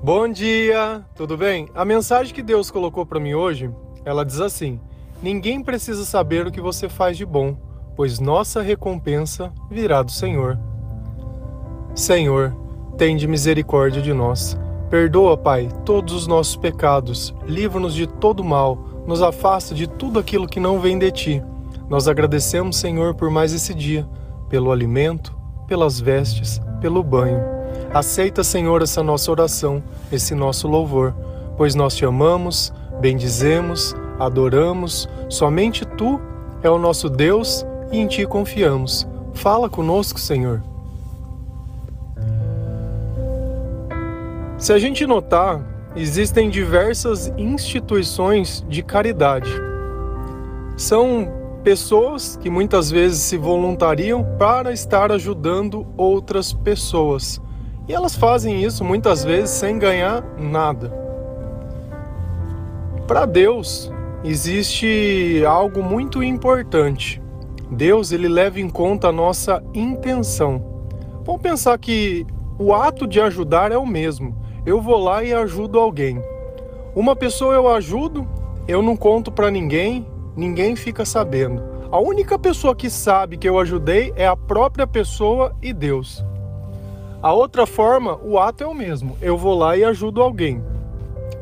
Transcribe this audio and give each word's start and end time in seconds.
Bom 0.00 0.28
dia, 0.28 1.04
tudo 1.16 1.36
bem? 1.36 1.68
A 1.74 1.84
mensagem 1.84 2.32
que 2.32 2.40
Deus 2.40 2.70
colocou 2.70 3.04
para 3.04 3.18
mim 3.18 3.34
hoje, 3.34 3.68
ela 4.04 4.24
diz 4.24 4.40
assim: 4.40 4.78
Ninguém 5.20 5.60
precisa 5.60 6.04
saber 6.04 6.46
o 6.46 6.52
que 6.52 6.60
você 6.60 6.88
faz 6.88 7.16
de 7.16 7.26
bom, 7.26 7.56
pois 7.96 8.20
nossa 8.20 8.62
recompensa 8.62 9.52
virá 9.68 10.00
do 10.00 10.12
Senhor. 10.12 10.56
Senhor, 11.96 12.56
tende 12.96 13.26
misericórdia 13.26 14.00
de 14.00 14.12
nós. 14.12 14.56
Perdoa, 14.88 15.36
Pai, 15.36 15.68
todos 15.84 16.14
os 16.14 16.26
nossos 16.28 16.54
pecados, 16.54 17.34
livra-nos 17.44 17.92
de 17.92 18.06
todo 18.06 18.44
mal, 18.44 18.76
nos 19.04 19.20
afasta 19.20 19.74
de 19.74 19.88
tudo 19.88 20.20
aquilo 20.20 20.46
que 20.46 20.60
não 20.60 20.78
vem 20.78 20.96
de 20.96 21.10
ti. 21.10 21.42
Nós 21.88 22.06
agradecemos, 22.06 22.76
Senhor, 22.76 23.16
por 23.16 23.30
mais 23.30 23.52
esse 23.52 23.74
dia, 23.74 24.08
pelo 24.48 24.70
alimento, 24.70 25.36
pelas 25.66 25.98
vestes, 25.98 26.60
pelo 26.80 27.02
banho. 27.02 27.57
Aceita, 27.92 28.44
Senhor, 28.44 28.82
essa 28.82 29.02
nossa 29.02 29.30
oração, 29.30 29.82
esse 30.12 30.34
nosso 30.34 30.68
louvor, 30.68 31.14
pois 31.56 31.74
nós 31.74 31.94
te 31.96 32.04
amamos, 32.04 32.72
bendizemos, 33.00 33.96
adoramos, 34.18 35.08
somente 35.28 35.86
tu 35.86 36.20
é 36.62 36.68
o 36.68 36.78
nosso 36.78 37.08
Deus 37.08 37.64
e 37.90 37.98
em 37.98 38.06
ti 38.06 38.26
confiamos. 38.26 39.06
Fala 39.32 39.70
conosco, 39.70 40.20
Senhor. 40.20 40.62
Se 44.58 44.72
a 44.72 44.78
gente 44.78 45.06
notar, 45.06 45.64
existem 45.96 46.50
diversas 46.50 47.32
instituições 47.38 48.64
de 48.68 48.82
caridade. 48.82 49.50
São 50.76 51.28
pessoas 51.64 52.36
que 52.36 52.50
muitas 52.50 52.90
vezes 52.90 53.20
se 53.20 53.36
voluntariam 53.36 54.24
para 54.38 54.72
estar 54.72 55.10
ajudando 55.10 55.86
outras 55.96 56.52
pessoas. 56.52 57.40
E 57.88 57.94
elas 57.94 58.14
fazem 58.14 58.62
isso 58.62 58.84
muitas 58.84 59.24
vezes 59.24 59.50
sem 59.50 59.78
ganhar 59.78 60.22
nada. 60.38 60.92
Para 63.06 63.24
Deus 63.24 63.90
existe 64.22 65.42
algo 65.46 65.82
muito 65.82 66.22
importante. 66.22 67.22
Deus 67.70 68.12
ele 68.12 68.28
leva 68.28 68.60
em 68.60 68.68
conta 68.68 69.08
a 69.08 69.12
nossa 69.12 69.62
intenção. 69.72 70.62
Vamos 71.24 71.40
pensar 71.40 71.78
que 71.78 72.26
o 72.58 72.74
ato 72.74 73.06
de 73.06 73.20
ajudar 73.20 73.72
é 73.72 73.78
o 73.78 73.86
mesmo. 73.86 74.36
Eu 74.66 74.82
vou 74.82 74.98
lá 74.98 75.24
e 75.24 75.32
ajudo 75.32 75.78
alguém. 75.78 76.22
Uma 76.94 77.16
pessoa 77.16 77.54
eu 77.54 77.68
ajudo, 77.68 78.28
eu 78.66 78.82
não 78.82 78.96
conto 78.96 79.32
para 79.32 79.50
ninguém, 79.50 80.06
ninguém 80.36 80.76
fica 80.76 81.06
sabendo. 81.06 81.62
A 81.90 81.98
única 81.98 82.38
pessoa 82.38 82.76
que 82.76 82.90
sabe 82.90 83.38
que 83.38 83.48
eu 83.48 83.58
ajudei 83.58 84.12
é 84.14 84.26
a 84.26 84.36
própria 84.36 84.86
pessoa 84.86 85.56
e 85.62 85.72
Deus. 85.72 86.22
A 87.22 87.32
outra 87.32 87.66
forma, 87.66 88.16
o 88.22 88.38
ato 88.38 88.62
é 88.62 88.66
o 88.66 88.74
mesmo. 88.74 89.16
Eu 89.20 89.36
vou 89.36 89.58
lá 89.58 89.76
e 89.76 89.84
ajudo 89.84 90.22
alguém. 90.22 90.62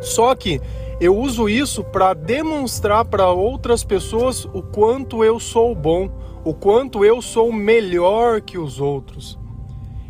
Só 0.01 0.35
que 0.35 0.61
eu 0.99 1.15
uso 1.15 1.49
isso 1.49 1.85
para 1.85 2.15
demonstrar 2.15 3.05
para 3.05 3.31
outras 3.31 3.85
pessoas 3.85 4.47
o 4.47 4.63
quanto 4.63 5.23
eu 5.23 5.39
sou 5.39 5.75
bom, 5.75 6.11
o 6.43 6.55
quanto 6.55 7.05
eu 7.05 7.21
sou 7.21 7.53
melhor 7.53 8.41
que 8.41 8.57
os 8.57 8.81
outros. 8.81 9.39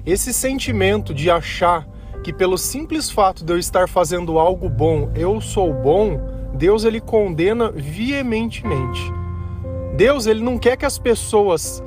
Esse 0.05 0.33
sentimento 0.33 1.13
de 1.13 1.29
achar 1.29 1.89
que 2.23 2.33
pelo 2.33 2.57
simples 2.57 3.11
fato 3.11 3.45
de 3.45 3.53
eu 3.53 3.59
estar 3.59 3.89
fazendo 3.89 4.39
algo 4.39 4.69
bom, 4.69 5.11
eu 5.17 5.41
sou 5.41 5.73
bom, 5.73 6.21
Deus 6.55 6.85
ele 6.85 7.01
condena 7.01 7.73
veementemente. 7.73 9.13
Deus 9.97 10.27
ele 10.27 10.43
não 10.43 10.59
quer 10.59 10.77
que 10.77 10.87
as 10.87 10.99
pessoas 10.99 11.83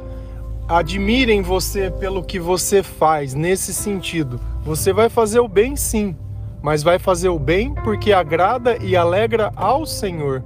admirem 0.70 1.42
você 1.42 1.90
pelo 1.90 2.24
que 2.24 2.40
você 2.40 2.84
faz 2.84 3.34
nesse 3.34 3.74
sentido. 3.74 4.40
Você 4.64 4.94
vai 4.94 5.10
fazer 5.10 5.40
o 5.40 5.48
bem 5.48 5.76
sim, 5.76 6.16
mas 6.62 6.84
vai 6.84 7.00
fazer 7.00 7.30
o 7.30 7.40
bem 7.40 7.74
porque 7.74 8.14
agrada 8.14 8.78
e 8.80 8.96
alegra 8.96 9.52
ao 9.56 9.84
Senhor. 9.88 10.44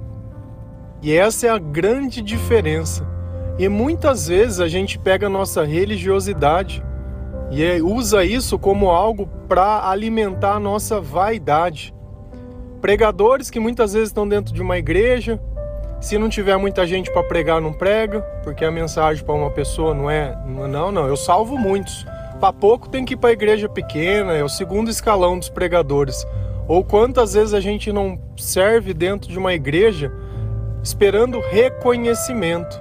E 1.02 1.12
essa 1.12 1.46
é 1.46 1.50
a 1.50 1.58
grande 1.58 2.22
diferença. 2.22 3.06
E 3.58 3.68
muitas 3.68 4.26
vezes 4.26 4.60
a 4.60 4.66
gente 4.66 4.98
pega 4.98 5.26
a 5.26 5.30
nossa 5.30 5.62
religiosidade 5.62 6.82
e 7.50 7.62
é, 7.62 7.82
usa 7.82 8.24
isso 8.24 8.58
como 8.58 8.88
algo 8.88 9.28
para 9.46 9.90
alimentar 9.90 10.54
a 10.54 10.60
nossa 10.60 11.02
vaidade. 11.02 11.94
Pregadores 12.80 13.50
que 13.50 13.60
muitas 13.60 13.92
vezes 13.92 14.08
estão 14.08 14.26
dentro 14.26 14.54
de 14.54 14.62
uma 14.62 14.78
igreja, 14.78 15.38
se 16.04 16.18
não 16.18 16.28
tiver 16.28 16.54
muita 16.58 16.86
gente 16.86 17.10
para 17.10 17.22
pregar, 17.22 17.62
não 17.62 17.72
prega, 17.72 18.20
porque 18.42 18.62
a 18.62 18.70
mensagem 18.70 19.24
para 19.24 19.34
uma 19.34 19.50
pessoa 19.50 19.94
não 19.94 20.10
é, 20.10 20.38
não, 20.46 20.92
não, 20.92 21.08
eu 21.08 21.16
salvo 21.16 21.56
muitos. 21.56 22.04
Para 22.38 22.52
pouco 22.52 22.90
tem 22.90 23.06
que 23.06 23.14
ir 23.14 23.16
para 23.16 23.30
a 23.30 23.32
igreja 23.32 23.70
pequena, 23.70 24.34
é 24.34 24.44
o 24.44 24.48
segundo 24.48 24.90
escalão 24.90 25.38
dos 25.38 25.48
pregadores. 25.48 26.26
Ou 26.68 26.84
quantas 26.84 27.32
vezes 27.32 27.54
a 27.54 27.60
gente 27.60 27.90
não 27.90 28.20
serve 28.36 28.92
dentro 28.92 29.30
de 29.30 29.38
uma 29.38 29.54
igreja 29.54 30.12
esperando 30.82 31.40
reconhecimento? 31.40 32.78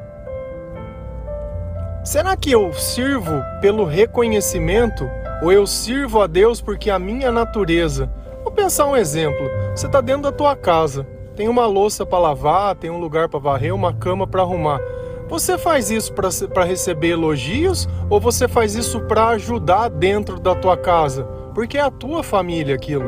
Será 2.03 2.35
que 2.35 2.51
eu 2.51 2.73
sirvo 2.73 3.41
pelo 3.61 3.85
reconhecimento 3.85 5.09
ou 5.41 5.49
eu 5.49 5.65
sirvo 5.65 6.19
a 6.19 6.27
Deus 6.27 6.59
porque 6.59 6.89
a 6.89 6.99
minha 6.99 7.31
natureza? 7.31 8.11
Vou 8.43 8.51
pensar 8.51 8.85
um 8.85 8.97
exemplo. 8.97 9.49
Você 9.73 9.85
está 9.85 10.01
dentro 10.01 10.23
da 10.23 10.31
tua 10.33 10.57
casa. 10.57 11.07
Tem 11.35 11.47
uma 11.47 11.65
louça 11.65 12.05
para 12.05 12.19
lavar, 12.19 12.75
tem 12.75 12.91
um 12.91 12.99
lugar 12.99 13.27
para 13.27 13.39
varrer, 13.39 13.73
uma 13.73 13.91
cama 13.91 14.27
para 14.27 14.43
arrumar. 14.43 14.79
Você 15.27 15.57
faz 15.57 15.89
isso 15.89 16.13
para 16.13 16.63
receber 16.63 17.09
elogios 17.09 17.89
ou 18.09 18.19
você 18.19 18.47
faz 18.47 18.75
isso 18.75 19.01
para 19.01 19.29
ajudar 19.29 19.89
dentro 19.89 20.39
da 20.39 20.53
tua 20.53 20.77
casa? 20.77 21.23
Porque 21.55 21.77
é 21.77 21.81
a 21.81 21.89
tua 21.89 22.21
família 22.21 22.75
aquilo. 22.75 23.05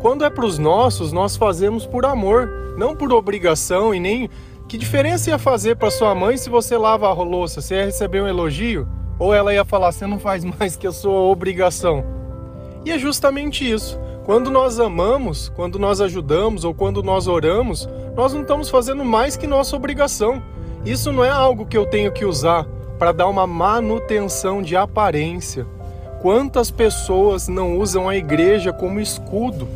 Quando 0.00 0.24
é 0.24 0.30
para 0.30 0.44
os 0.44 0.58
nossos, 0.58 1.12
nós 1.12 1.36
fazemos 1.36 1.84
por 1.86 2.04
amor, 2.04 2.48
não 2.76 2.94
por 2.94 3.12
obrigação 3.12 3.94
e 3.94 3.98
nem. 3.98 4.28
Que 4.68 4.78
diferença 4.78 5.30
ia 5.30 5.38
fazer 5.38 5.76
para 5.76 5.90
sua 5.90 6.14
mãe 6.14 6.36
se 6.36 6.48
você 6.48 6.76
lava 6.76 7.08
a 7.08 7.12
louça? 7.12 7.60
Você 7.60 7.74
ia 7.74 7.84
receber 7.86 8.22
um 8.22 8.28
elogio? 8.28 8.86
Ou 9.18 9.34
ela 9.34 9.52
ia 9.52 9.64
falar, 9.64 9.90
você 9.92 10.06
não 10.06 10.18
faz 10.18 10.44
mais 10.58 10.76
que 10.76 10.86
a 10.86 10.92
sua 10.92 11.20
obrigação? 11.20 12.04
E 12.84 12.90
é 12.90 12.98
justamente 12.98 13.68
isso. 13.68 13.98
Quando 14.24 14.52
nós 14.52 14.78
amamos, 14.78 15.48
quando 15.48 15.80
nós 15.80 16.00
ajudamos 16.00 16.64
ou 16.64 16.72
quando 16.72 17.02
nós 17.02 17.26
oramos, 17.26 17.88
nós 18.14 18.32
não 18.32 18.42
estamos 18.42 18.70
fazendo 18.70 19.04
mais 19.04 19.36
que 19.36 19.48
nossa 19.48 19.74
obrigação. 19.74 20.40
Isso 20.84 21.10
não 21.10 21.24
é 21.24 21.28
algo 21.28 21.66
que 21.66 21.76
eu 21.76 21.84
tenho 21.84 22.12
que 22.12 22.24
usar 22.24 22.64
para 23.00 23.10
dar 23.10 23.26
uma 23.26 23.48
manutenção 23.48 24.62
de 24.62 24.76
aparência. 24.76 25.66
Quantas 26.20 26.70
pessoas 26.70 27.48
não 27.48 27.76
usam 27.78 28.08
a 28.08 28.16
igreja 28.16 28.72
como 28.72 29.00
escudo? 29.00 29.66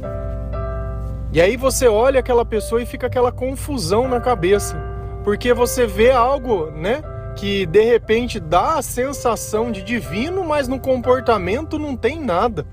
E 1.32 1.40
aí 1.40 1.56
você 1.56 1.88
olha 1.88 2.20
aquela 2.20 2.44
pessoa 2.44 2.80
e 2.80 2.86
fica 2.86 3.08
aquela 3.08 3.32
confusão 3.32 4.06
na 4.06 4.20
cabeça, 4.20 4.80
porque 5.24 5.52
você 5.52 5.88
vê 5.88 6.12
algo, 6.12 6.70
né, 6.70 7.02
que 7.34 7.66
de 7.66 7.82
repente 7.82 8.38
dá 8.38 8.74
a 8.74 8.82
sensação 8.82 9.72
de 9.72 9.82
divino, 9.82 10.44
mas 10.44 10.68
no 10.68 10.78
comportamento 10.78 11.80
não 11.80 11.96
tem 11.96 12.20
nada. 12.20 12.64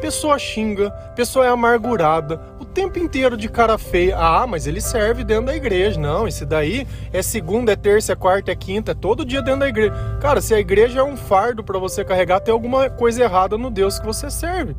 Pessoa 0.00 0.38
xinga, 0.38 0.90
pessoa 1.14 1.46
é 1.46 1.48
amargurada, 1.48 2.40
o 2.60 2.64
tempo 2.64 2.98
inteiro 2.98 3.36
de 3.36 3.48
cara 3.48 3.78
feia. 3.78 4.16
Ah, 4.18 4.46
mas 4.46 4.66
ele 4.66 4.80
serve 4.80 5.24
dentro 5.24 5.46
da 5.46 5.56
igreja. 5.56 5.98
Não, 5.98 6.28
esse 6.28 6.44
daí 6.44 6.86
é 7.12 7.22
segunda, 7.22 7.72
é 7.72 7.76
terça, 7.76 8.12
é 8.12 8.16
quarta, 8.16 8.52
é 8.52 8.54
quinta, 8.54 8.92
é 8.92 8.94
todo 8.94 9.24
dia 9.24 9.40
dentro 9.40 9.60
da 9.60 9.68
igreja. 9.68 9.94
Cara, 10.20 10.40
se 10.40 10.54
a 10.54 10.60
igreja 10.60 11.00
é 11.00 11.02
um 11.02 11.16
fardo 11.16 11.64
para 11.64 11.78
você 11.78 12.04
carregar, 12.04 12.40
tem 12.40 12.52
alguma 12.52 12.90
coisa 12.90 13.22
errada 13.22 13.56
no 13.56 13.70
Deus 13.70 13.98
que 13.98 14.06
você 14.06 14.30
serve. 14.30 14.76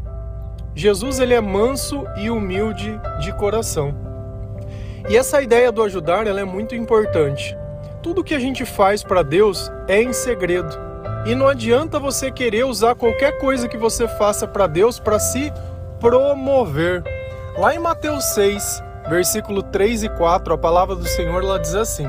Jesus, 0.76 1.20
ele 1.20 1.34
é 1.34 1.42
manso 1.42 2.06
e 2.18 2.30
humilde 2.30 3.00
de 3.20 3.34
coração. 3.34 3.96
E 5.10 5.18
essa 5.18 5.42
ideia 5.42 5.72
do 5.72 5.82
ajudar, 5.82 6.28
ela 6.28 6.40
é 6.40 6.46
muito 6.46 6.76
importante. 6.76 7.58
Tudo 8.04 8.24
que 8.24 8.36
a 8.36 8.40
gente 8.40 8.64
faz 8.64 9.04
para 9.04 9.24
Deus 9.24 9.72
é 9.88 10.02
em 10.02 10.14
segredo. 10.14 10.87
E 11.28 11.36
não 11.36 11.50
adianta 11.50 12.00
você 12.00 12.32
querer 12.32 12.64
usar 12.64 12.96
qualquer 12.96 13.38
coisa 13.38 13.68
que 13.68 13.78
você 13.78 14.08
faça 14.08 14.48
para 14.48 14.66
Deus 14.66 14.98
para 14.98 15.20
se 15.20 15.52
promover. 16.00 17.04
Lá 17.58 17.76
em 17.76 17.80
Mateus 17.80 18.24
6, 18.34 18.82
versículo 19.10 19.62
3 19.62 20.04
e 20.04 20.10
4, 20.10 20.54
a 20.54 20.58
palavra 20.58 20.96
do 20.96 21.06
Senhor 21.06 21.44
ela 21.44 21.60
diz 21.60 21.76
assim: 21.76 22.08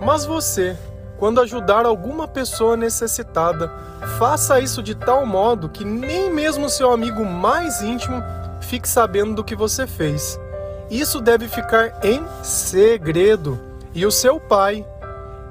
Mas 0.00 0.24
você, 0.24 0.74
quando 1.18 1.38
ajudar 1.42 1.84
alguma 1.84 2.26
pessoa 2.26 2.78
necessitada, 2.78 3.70
faça 4.18 4.58
isso 4.58 4.82
de 4.82 4.94
tal 4.94 5.26
modo 5.26 5.68
que 5.68 5.84
nem 5.84 6.32
mesmo 6.32 6.70
seu 6.70 6.92
amigo 6.92 7.26
mais 7.26 7.82
íntimo 7.82 8.22
fique 8.58 8.88
sabendo 8.88 9.34
do 9.34 9.44
que 9.44 9.54
você 9.54 9.86
fez. 9.86 10.40
Isso 10.90 11.20
deve 11.20 11.46
ficar 11.46 11.98
em 12.02 12.24
segredo. 12.42 13.60
E 13.94 14.06
o 14.06 14.10
seu 14.10 14.40
pai, 14.40 14.82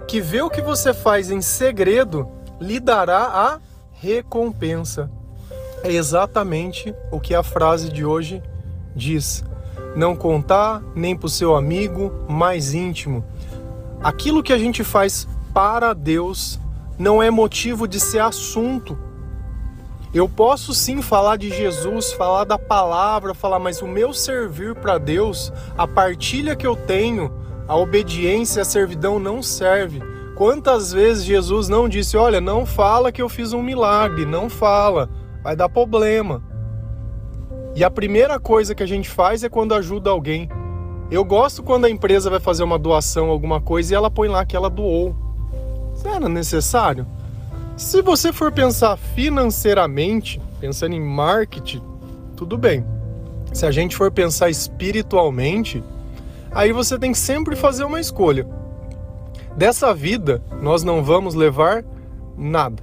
que 0.07 0.19
vê 0.19 0.41
o 0.41 0.49
que 0.49 0.61
você 0.61 0.91
faz 0.91 1.29
em 1.29 1.39
segredo, 1.39 2.32
lhe 2.59 2.79
dará 2.79 3.23
a 3.23 3.59
recompensa. 3.93 5.09
É 5.83 5.91
exatamente 5.91 6.93
o 7.11 7.19
que 7.19 7.35
a 7.35 7.43
frase 7.43 7.89
de 7.89 8.05
hoje 8.05 8.41
diz. 8.95 9.43
Não 9.95 10.15
contar 10.15 10.81
nem 10.95 11.15
para 11.15 11.27
o 11.27 11.29
seu 11.29 11.55
amigo 11.55 12.11
mais 12.27 12.73
íntimo. 12.73 13.23
Aquilo 14.01 14.43
que 14.43 14.53
a 14.53 14.57
gente 14.57 14.83
faz 14.83 15.27
para 15.53 15.93
Deus 15.93 16.59
não 16.97 17.21
é 17.21 17.29
motivo 17.29 17.87
de 17.87 17.99
ser 17.99 18.19
assunto. 18.19 18.97
Eu 20.13 20.29
posso 20.29 20.73
sim 20.73 21.01
falar 21.01 21.37
de 21.37 21.49
Jesus, 21.49 22.13
falar 22.13 22.43
da 22.43 22.57
palavra, 22.57 23.33
falar, 23.33 23.59
mas 23.59 23.81
o 23.81 23.87
meu 23.87 24.13
servir 24.13 24.75
para 24.75 24.97
Deus, 24.97 25.51
a 25.77 25.87
partilha 25.87 26.55
que 26.55 26.67
eu 26.67 26.75
tenho, 26.75 27.33
a 27.67 27.75
obediência, 27.75 28.61
a 28.61 28.65
servidão 28.65 29.17
não 29.17 29.41
serve. 29.41 30.12
Quantas 30.35 30.91
vezes 30.91 31.23
Jesus 31.23 31.69
não 31.69 31.87
disse: 31.87 32.17
Olha, 32.17 32.41
não 32.41 32.65
fala 32.65 33.11
que 33.11 33.21
eu 33.21 33.29
fiz 33.29 33.53
um 33.53 33.61
milagre, 33.61 34.25
não 34.25 34.49
fala, 34.49 35.09
vai 35.43 35.55
dar 35.55 35.69
problema. 35.69 36.43
E 37.75 37.83
a 37.83 37.89
primeira 37.89 38.39
coisa 38.39 38.73
que 38.73 38.83
a 38.83 38.87
gente 38.87 39.09
faz 39.09 39.43
é 39.43 39.49
quando 39.49 39.73
ajuda 39.73 40.09
alguém. 40.09 40.49
Eu 41.11 41.23
gosto 41.23 41.61
quando 41.61 41.85
a 41.85 41.89
empresa 41.89 42.29
vai 42.29 42.39
fazer 42.39 42.63
uma 42.63 42.79
doação, 42.79 43.29
alguma 43.29 43.61
coisa, 43.61 43.93
e 43.93 43.95
ela 43.95 44.09
põe 44.09 44.27
lá 44.27 44.45
que 44.45 44.55
ela 44.55 44.69
doou. 44.69 45.15
Isso 45.95 46.07
era 46.07 46.27
necessário? 46.27 47.05
Se 47.77 48.01
você 48.01 48.31
for 48.31 48.51
pensar 48.51 48.97
financeiramente, 48.97 50.41
pensando 50.59 50.95
em 50.95 51.01
marketing, 51.01 51.81
tudo 52.35 52.57
bem. 52.57 52.85
Se 53.51 53.65
a 53.65 53.71
gente 53.71 53.95
for 53.95 54.11
pensar 54.11 54.49
espiritualmente, 54.49 55.83
aí 56.51 56.71
você 56.71 56.97
tem 56.97 57.11
que 57.11 57.17
sempre 57.17 57.55
fazer 57.55 57.83
uma 57.83 57.99
escolha. 57.99 58.47
Dessa 59.55 59.93
vida, 59.93 60.43
nós 60.61 60.83
não 60.83 61.03
vamos 61.03 61.35
levar 61.35 61.85
nada. 62.35 62.81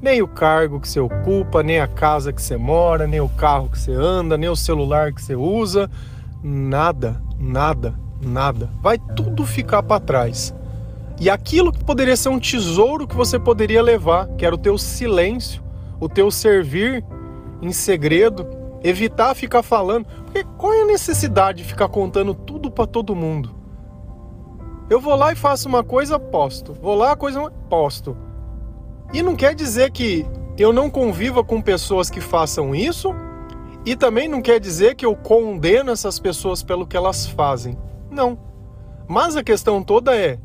Nem 0.00 0.20
o 0.20 0.28
cargo 0.28 0.78
que 0.78 0.88
você 0.88 1.00
ocupa, 1.00 1.62
nem 1.62 1.80
a 1.80 1.86
casa 1.86 2.32
que 2.32 2.42
você 2.42 2.56
mora, 2.56 3.06
nem 3.06 3.20
o 3.20 3.28
carro 3.30 3.70
que 3.70 3.78
você 3.78 3.92
anda, 3.92 4.36
nem 4.36 4.50
o 4.50 4.56
celular 4.56 5.12
que 5.12 5.22
você 5.22 5.34
usa. 5.34 5.90
Nada, 6.42 7.22
nada, 7.38 7.94
nada. 8.20 8.68
Vai 8.82 8.98
tudo 8.98 9.46
ficar 9.46 9.82
para 9.82 10.00
trás. 10.00 10.54
E 11.18 11.30
aquilo 11.30 11.72
que 11.72 11.82
poderia 11.82 12.16
ser 12.16 12.28
um 12.28 12.38
tesouro 12.38 13.06
que 13.06 13.16
você 13.16 13.38
poderia 13.38 13.80
levar, 13.80 14.26
que 14.36 14.44
era 14.44 14.54
o 14.54 14.58
teu 14.58 14.76
silêncio, 14.76 15.62
o 15.98 16.08
teu 16.08 16.30
servir 16.30 17.02
em 17.62 17.72
segredo, 17.72 18.46
evitar 18.82 19.34
ficar 19.34 19.62
falando. 19.62 20.04
Porque 20.24 20.44
qual 20.58 20.74
é 20.74 20.82
a 20.82 20.86
necessidade 20.86 21.62
de 21.62 21.68
ficar 21.68 21.88
contando 21.88 22.34
tudo 22.34 22.70
para 22.70 22.86
todo 22.86 23.16
mundo? 23.16 23.61
Eu 24.90 25.00
vou 25.00 25.14
lá 25.14 25.32
e 25.32 25.36
faço 25.36 25.68
uma 25.68 25.82
coisa, 25.82 26.18
posto. 26.18 26.74
Vou 26.74 26.94
lá, 26.94 27.16
coisa, 27.16 27.50
posto. 27.68 28.16
E 29.12 29.22
não 29.22 29.36
quer 29.36 29.54
dizer 29.54 29.90
que 29.90 30.26
eu 30.58 30.72
não 30.72 30.90
conviva 30.90 31.42
com 31.42 31.60
pessoas 31.60 32.10
que 32.10 32.20
façam 32.20 32.74
isso, 32.74 33.14
e 33.84 33.96
também 33.96 34.28
não 34.28 34.40
quer 34.40 34.60
dizer 34.60 34.94
que 34.94 35.04
eu 35.04 35.16
condeno 35.16 35.90
essas 35.90 36.18
pessoas 36.18 36.62
pelo 36.62 36.86
que 36.86 36.96
elas 36.96 37.26
fazem. 37.26 37.76
Não. 38.10 38.38
Mas 39.08 39.36
a 39.36 39.42
questão 39.42 39.82
toda 39.82 40.14
é: 40.14 40.38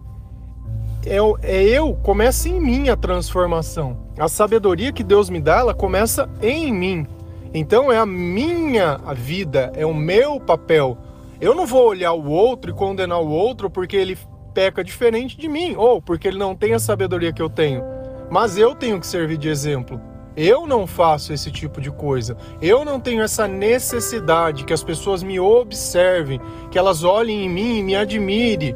é, 1.05 1.17
é 1.43 1.63
eu, 1.63 1.93
começa 2.03 2.49
em 2.49 2.59
mim 2.59 2.89
a 2.89 2.95
transformação. 2.95 3.97
A 4.17 4.27
sabedoria 4.27 4.91
que 4.91 5.03
Deus 5.03 5.29
me 5.29 5.39
dá, 5.39 5.59
ela 5.59 5.73
começa 5.73 6.27
em 6.41 6.73
mim. 6.73 7.05
Então 7.53 7.91
é 7.91 7.97
a 7.97 8.05
minha 8.05 8.97
vida, 9.15 9.71
é 9.75 9.85
o 9.85 9.93
meu 9.93 10.39
papel. 10.39 10.97
Eu 11.39 11.53
não 11.53 11.65
vou 11.65 11.87
olhar 11.87 12.13
o 12.13 12.29
outro 12.29 12.71
e 12.71 12.73
condenar 12.73 13.21
o 13.21 13.29
outro 13.29 13.69
porque 13.69 13.95
ele 13.95 14.17
peca 14.53 14.83
diferente 14.83 15.37
de 15.37 15.47
mim 15.47 15.75
ou 15.75 16.01
porque 16.01 16.27
ele 16.27 16.37
não 16.39 16.55
tem 16.55 16.73
a 16.73 16.79
sabedoria 16.79 17.31
que 17.31 17.41
eu 17.41 17.49
tenho. 17.49 17.83
Mas 18.29 18.57
eu 18.57 18.73
tenho 18.73 18.99
que 18.99 19.05
servir 19.05 19.37
de 19.37 19.47
exemplo. 19.47 20.01
Eu 20.35 20.67
não 20.67 20.85
faço 20.85 21.33
esse 21.33 21.51
tipo 21.51 21.79
de 21.79 21.91
coisa. 21.91 22.35
Eu 22.61 22.83
não 22.83 22.99
tenho 22.99 23.21
essa 23.21 23.47
necessidade 23.47 24.65
que 24.65 24.73
as 24.73 24.83
pessoas 24.83 25.23
me 25.23 25.39
observem, 25.39 26.41
que 26.69 26.77
elas 26.77 27.03
olhem 27.03 27.45
em 27.45 27.49
mim 27.49 27.79
e 27.79 27.83
me 27.83 27.95
admirem 27.95 28.75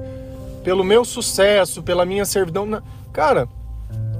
pelo 0.63 0.83
meu 0.83 1.03
sucesso, 1.03 1.81
pela 1.83 2.05
minha 2.05 2.25
servidão. 2.25 2.81
Cara, 3.11 3.47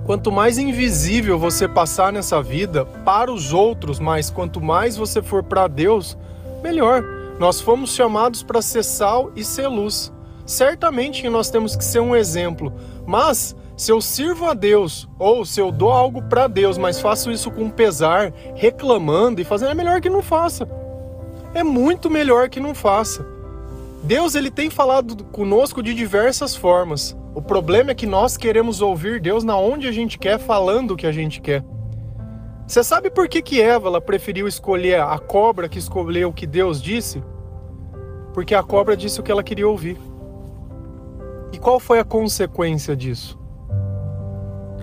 quanto 0.06 0.32
mais 0.32 0.58
invisível 0.58 1.38
você 1.38 1.68
passar 1.68 2.12
nessa 2.12 2.42
vida 2.42 2.86
para 2.86 3.32
os 3.32 3.54
outros, 3.54 4.00
mas 4.00 4.30
quanto 4.30 4.60
mais 4.60 4.98
você 4.98 5.22
for 5.22 5.44
para 5.44 5.68
Deus, 5.68 6.18
melhor. 6.64 7.21
Nós 7.42 7.60
fomos 7.60 7.96
chamados 7.96 8.44
para 8.44 8.62
ser 8.62 8.84
sal 8.84 9.32
e 9.36 9.44
ser 9.44 9.68
luz. 9.68 10.14
Certamente 10.46 11.28
nós 11.28 11.50
temos 11.50 11.76
que 11.76 11.84
ser 11.84 12.00
um 12.00 12.16
exemplo, 12.16 12.72
mas 13.04 13.56
se 13.76 13.92
eu 13.92 14.00
sirvo 14.00 14.46
a 14.46 14.54
Deus 14.54 15.10
ou 15.18 15.44
se 15.44 15.60
eu 15.60 15.72
dou 15.72 15.90
algo 15.90 16.22
para 16.22 16.48
Deus, 16.48 16.78
mas 16.78 17.02
faço 17.02 17.32
isso 17.32 17.50
com 17.50 17.68
pesar, 17.68 18.32
reclamando 18.54 19.42
e 19.42 19.44
fazendo, 19.44 19.72
é 19.72 19.74
melhor 19.74 20.00
que 20.00 20.08
não 20.08 20.22
faça. 20.22 20.70
É 21.52 21.64
muito 21.64 22.12
melhor 22.12 22.48
que 22.48 22.60
não 22.60 22.76
faça. 22.76 23.26
Deus 24.04 24.36
ele 24.36 24.52
tem 24.52 24.70
falado 24.70 25.24
conosco 25.24 25.82
de 25.82 25.96
diversas 25.96 26.56
formas. 26.56 27.18
O 27.34 27.42
problema 27.42 27.90
é 27.90 27.96
que 27.96 28.06
nós 28.06 28.38
queremos 28.38 28.84
ouvir 28.84 29.20
Deus 29.20 29.44
na 29.44 29.58
onde 29.58 29.88
a 29.88 29.92
gente 29.92 30.20
quer, 30.20 30.38
falando 30.38 30.92
o 30.92 30.96
que 30.96 31.08
a 31.08 31.12
gente 31.12 31.42
quer. 31.42 31.64
Você 32.72 32.86
sabe 32.86 33.10
por 33.10 33.28
que, 33.28 33.42
que 33.42 33.62
Eva 33.62 33.90
ela 33.90 34.00
preferiu 34.00 34.48
escolher 34.48 35.02
a 35.02 35.20
cobra 35.20 35.68
que 35.68 35.78
escolheu 35.78 36.30
o 36.30 36.34
que 36.34 36.48
Deus 36.48 36.82
disse? 36.82 37.22
Porque 38.34 38.56
a 38.56 38.64
cobra 38.64 38.96
disse 38.96 39.20
o 39.20 39.24
que 39.24 39.30
ela 39.30 39.44
queria 39.44 39.68
ouvir. 39.68 40.00
E 41.52 41.58
qual 41.58 41.82
foi 41.82 42.00
a 42.00 42.06
consequência 42.06 42.96
disso? 42.96 43.38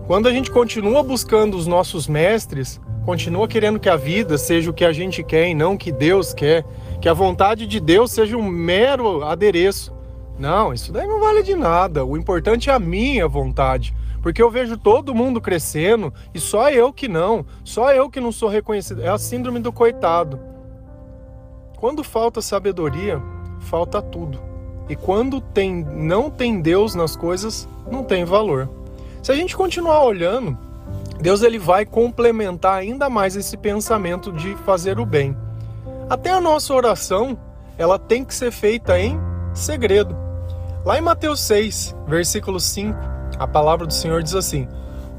Quando 0.07 0.29
a 0.29 0.31
gente 0.31 0.51
continua 0.51 1.03
buscando 1.03 1.57
os 1.57 1.67
nossos 1.67 2.07
mestres, 2.07 2.79
continua 3.07 3.49
querendo 3.49 3.81
que 3.81 3.89
a 3.89 3.97
vida 3.97 4.37
seja 4.37 4.71
o 4.71 4.75
que 4.75 4.85
a 4.85 4.93
gente 4.93 5.25
quer 5.25 5.49
e 5.49 5.55
não 5.55 5.73
o 5.73 5.79
que 5.79 5.91
Deus 5.91 6.35
quer, 6.35 6.67
que 7.01 7.09
a 7.09 7.15
vontade 7.15 7.67
de 7.67 7.81
Deus 7.81 8.13
seja 8.13 8.37
um 8.37 8.47
mero 8.47 9.25
adereço. 9.25 9.97
Não, 10.39 10.75
isso 10.75 10.93
daí 10.93 11.07
não 11.07 11.21
vale 11.21 11.43
de 11.43 11.55
nada. 11.55 12.05
O 12.05 12.19
importante 12.19 12.69
é 12.69 12.73
a 12.75 12.79
minha 12.79 13.27
vontade. 13.27 13.95
Porque 14.29 14.43
eu 14.43 14.51
vejo 14.51 14.77
todo 14.77 15.15
mundo 15.15 15.41
crescendo 15.41 16.13
e 16.35 16.39
só 16.39 16.69
eu 16.69 16.93
que 16.93 17.09
não. 17.09 17.47
Só 17.65 17.95
eu 17.95 18.11
que 18.11 18.21
não 18.21 18.31
sou 18.31 18.51
reconhecido. 18.51 19.01
É 19.01 19.09
a 19.09 19.17
síndrome 19.17 19.59
do 19.59 19.73
coitado. 19.73 20.39
Quando 21.79 22.05
falta 22.05 22.43
sabedoria, 22.43 23.23
falta 23.59 24.03
tudo. 24.03 24.39
E 24.87 24.95
quando 24.95 25.41
tem, 25.41 25.83
não 25.83 26.29
tem 26.29 26.61
Deus 26.61 26.95
nas 26.95 27.17
coisas, 27.17 27.67
não 27.91 28.05
tem 28.05 28.23
valor. 28.27 28.69
Se 29.23 29.33
a 29.33 29.35
gente 29.35 29.57
continuar 29.57 30.05
olhando, 30.05 30.59
Deus 31.19 31.41
ele 31.41 31.59
vai 31.59 31.87
complementar 31.87 32.75
ainda 32.75 33.09
mais 33.09 33.35
esse 33.35 33.57
pensamento 33.57 34.31
de 34.31 34.55
fazer 34.57 35.01
o 35.01 35.07
bem. 35.07 35.35
Até 36.11 36.33
a 36.33 36.41
nossa 36.41 36.75
oração, 36.75 37.39
ela 37.79 37.99
tem 37.99 38.27
que 38.27 38.35
ser 38.35 38.51
feita 38.51 39.01
em 39.01 39.19
segredo. 39.55 40.15
Lá 40.85 40.99
em 40.99 41.03
Mateus 41.03 41.41
6, 41.41 41.97
versículo 42.07 42.61
5, 42.61 43.17
a 43.39 43.47
palavra 43.47 43.87
do 43.87 43.93
Senhor 43.93 44.23
diz 44.23 44.35
assim: 44.35 44.69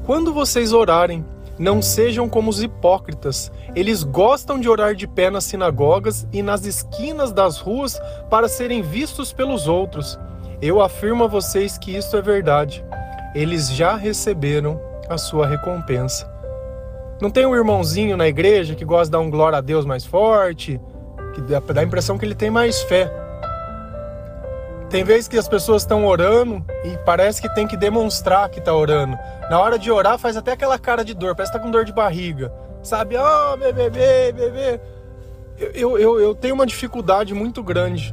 Quando 0.04 0.32
vocês 0.32 0.72
orarem, 0.72 1.24
não 1.60 1.82
sejam 1.82 2.26
como 2.26 2.48
os 2.48 2.62
hipócritas. 2.62 3.52
Eles 3.76 4.02
gostam 4.02 4.58
de 4.58 4.66
orar 4.66 4.94
de 4.94 5.06
pé 5.06 5.28
nas 5.28 5.44
sinagogas 5.44 6.26
e 6.32 6.42
nas 6.42 6.64
esquinas 6.64 7.32
das 7.32 7.58
ruas 7.58 8.00
para 8.30 8.48
serem 8.48 8.80
vistos 8.80 9.30
pelos 9.30 9.68
outros. 9.68 10.18
Eu 10.62 10.80
afirmo 10.80 11.24
a 11.24 11.26
vocês 11.26 11.76
que 11.76 11.94
isto 11.94 12.16
é 12.16 12.22
verdade. 12.22 12.82
Eles 13.34 13.70
já 13.70 13.94
receberam 13.94 14.80
a 15.06 15.18
sua 15.18 15.46
recompensa. 15.46 16.26
Não 17.20 17.30
tem 17.30 17.44
um 17.44 17.54
irmãozinho 17.54 18.16
na 18.16 18.26
igreja 18.26 18.74
que 18.74 18.84
gosta 18.84 19.04
de 19.04 19.10
dar 19.10 19.20
um 19.20 19.30
glória 19.30 19.58
a 19.58 19.60
Deus 19.60 19.84
mais 19.84 20.06
forte, 20.06 20.80
que 21.34 21.42
dá 21.42 21.60
a 21.78 21.84
impressão 21.84 22.16
que 22.16 22.24
ele 22.24 22.34
tem 22.34 22.50
mais 22.50 22.82
fé. 22.84 23.12
Tem 24.90 25.04
vezes 25.04 25.28
que 25.28 25.38
as 25.38 25.46
pessoas 25.46 25.82
estão 25.82 26.04
orando 26.04 26.64
e 26.84 26.98
parece 27.06 27.40
que 27.40 27.48
tem 27.54 27.64
que 27.64 27.76
demonstrar 27.76 28.48
que 28.48 28.58
está 28.58 28.74
orando. 28.74 29.16
Na 29.48 29.60
hora 29.60 29.78
de 29.78 29.88
orar 29.88 30.18
faz 30.18 30.36
até 30.36 30.50
aquela 30.50 30.80
cara 30.80 31.04
de 31.04 31.14
dor, 31.14 31.36
parece 31.36 31.52
que 31.52 31.58
tá 31.58 31.64
com 31.64 31.70
dor 31.70 31.84
de 31.84 31.92
barriga. 31.92 32.52
Sabe, 32.82 33.16
ó, 33.16 33.54
oh, 33.54 33.56
bebê, 33.56 33.88
bebê. 34.32 34.80
Eu, 35.74 35.96
eu, 35.96 36.18
eu 36.18 36.34
tenho 36.34 36.54
uma 36.54 36.66
dificuldade 36.66 37.32
muito 37.34 37.62
grande 37.62 38.12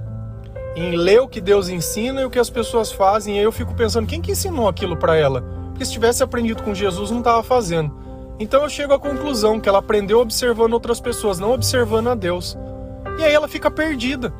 em 0.75 0.95
ler 0.95 1.19
o 1.19 1.27
que 1.27 1.41
Deus 1.41 1.67
ensina 1.67 2.21
e 2.21 2.25
o 2.25 2.29
que 2.29 2.37
as 2.37 2.49
pessoas 2.49 2.91
fazem. 2.91 3.35
E 3.35 3.39
aí 3.39 3.43
eu 3.43 3.51
fico 3.51 3.73
pensando, 3.73 4.05
quem 4.05 4.21
que 4.21 4.31
ensinou 4.31 4.67
aquilo 4.67 4.95
para 4.95 5.15
ela? 5.15 5.41
Porque 5.69 5.83
se 5.83 5.91
tivesse 5.91 6.21
aprendido 6.21 6.61
com 6.61 6.75
Jesus, 6.75 7.09
não 7.09 7.19
estava 7.19 7.41
fazendo. 7.41 7.91
Então 8.39 8.61
eu 8.61 8.69
chego 8.69 8.93
à 8.93 8.99
conclusão 8.99 9.59
que 9.59 9.67
ela 9.67 9.79
aprendeu 9.79 10.19
observando 10.19 10.73
outras 10.73 11.01
pessoas, 11.01 11.39
não 11.39 11.53
observando 11.53 12.09
a 12.09 12.15
Deus. 12.15 12.55
E 13.17 13.23
aí 13.23 13.33
ela 13.33 13.47
fica 13.47 13.71
perdida. 13.71 14.31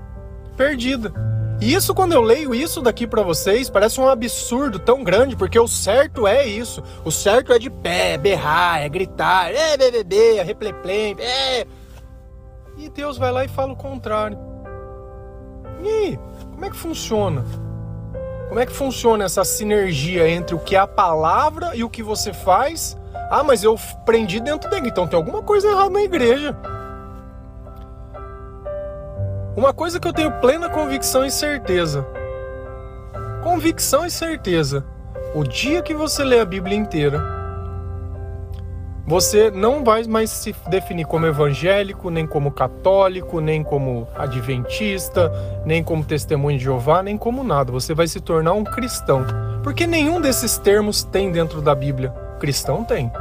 Perdida. 0.56 1.12
E 1.60 1.74
isso, 1.74 1.94
quando 1.96 2.14
eu 2.14 2.22
leio 2.22 2.54
isso 2.54 2.82
daqui 2.82 3.08
para 3.08 3.24
vocês, 3.24 3.70
parece 3.70 4.00
um 4.00 4.08
absurdo 4.08 4.78
tão 4.78 5.04
grande, 5.04 5.36
porque 5.36 5.60
o 5.60 5.68
certo 5.68 6.28
é 6.28 6.46
isso. 6.46 6.84
O 7.04 7.12
certo 7.12 7.52
é 7.52 7.58
de 7.58 7.70
pé, 7.70 8.14
é 8.14 8.18
berrar, 8.18 8.82
é 8.82 8.88
gritar, 8.88 9.52
é 9.52 9.76
BBB, 9.76 10.38
é 10.38 10.44
repleplem, 10.44 11.16
é. 11.20 11.66
E 12.78 12.90
Deus 12.90 13.18
vai 13.18 13.32
lá 13.32 13.44
e 13.44 13.48
fala 13.48 13.74
o 13.74 13.76
contrário. 13.76 14.38
E 15.84 15.88
aí, 15.88 16.20
como 16.52 16.66
é 16.66 16.70
que 16.70 16.76
funciona? 16.76 17.44
Como 18.48 18.60
é 18.60 18.66
que 18.66 18.72
funciona 18.72 19.26
essa 19.26 19.44
sinergia 19.44 20.30
entre 20.30 20.56
o 20.56 20.60
que 20.60 20.76
é 20.76 20.80
a 20.80 20.88
palavra 20.88 21.76
e 21.76 21.84
o 21.84 21.90
que 21.90 22.04
você 22.04 22.32
faz 22.32 22.96
ah, 23.30 23.44
mas 23.44 23.64
eu 23.64 23.78
prendi 24.06 24.40
dentro 24.40 24.70
dele, 24.70 24.88
então 24.88 25.06
tem 25.06 25.18
alguma 25.18 25.44
coisa 25.44 25.68
errada 25.68 25.90
na 25.90 26.02
igreja. 26.02 26.56
Uma 29.58 29.74
coisa 29.74 30.00
que 30.00 30.08
eu 30.08 30.14
tenho 30.14 30.32
plena 30.34 30.70
convicção 30.70 31.26
e 31.26 31.32
certeza. 31.32 32.06
Convicção 33.42 34.06
e 34.06 34.12
certeza. 34.12 34.86
O 35.34 35.44
dia 35.44 35.82
que 35.82 35.96
você 35.96 36.24
lê 36.24 36.40
a 36.40 36.46
Bíblia 36.46 36.78
inteira, 36.78 37.20
você 39.08 39.50
não 39.50 39.84
vai 39.84 40.04
mais 40.04 40.30
se 40.30 40.56
definir 40.70 41.08
como 41.08 41.26
evangélico, 41.26 42.12
nem 42.12 42.28
como 42.28 42.52
católico, 42.52 43.42
nem 43.42 43.64
como 43.64 44.08
adventista, 44.16 45.32
nem 45.66 45.84
como 45.84 46.06
testemunho 46.06 46.60
de 46.60 46.66
Jeová, 46.66 47.02
nem 47.02 47.18
como 47.18 47.44
nada. 47.44 47.72
Você 47.72 47.96
vai 47.96 48.08
se 48.08 48.20
tornar 48.20 48.54
um 48.54 48.64
cristão. 48.64 49.26
Porque 49.64 49.88
nenhum 49.88 50.22
desses 50.22 50.60
termos 50.60 51.04
tem 51.04 51.32
dentro 51.32 51.64
da 51.64 51.74
Bíblia. 51.74 52.12
Cristão 52.40 52.84
tem. 52.84 53.12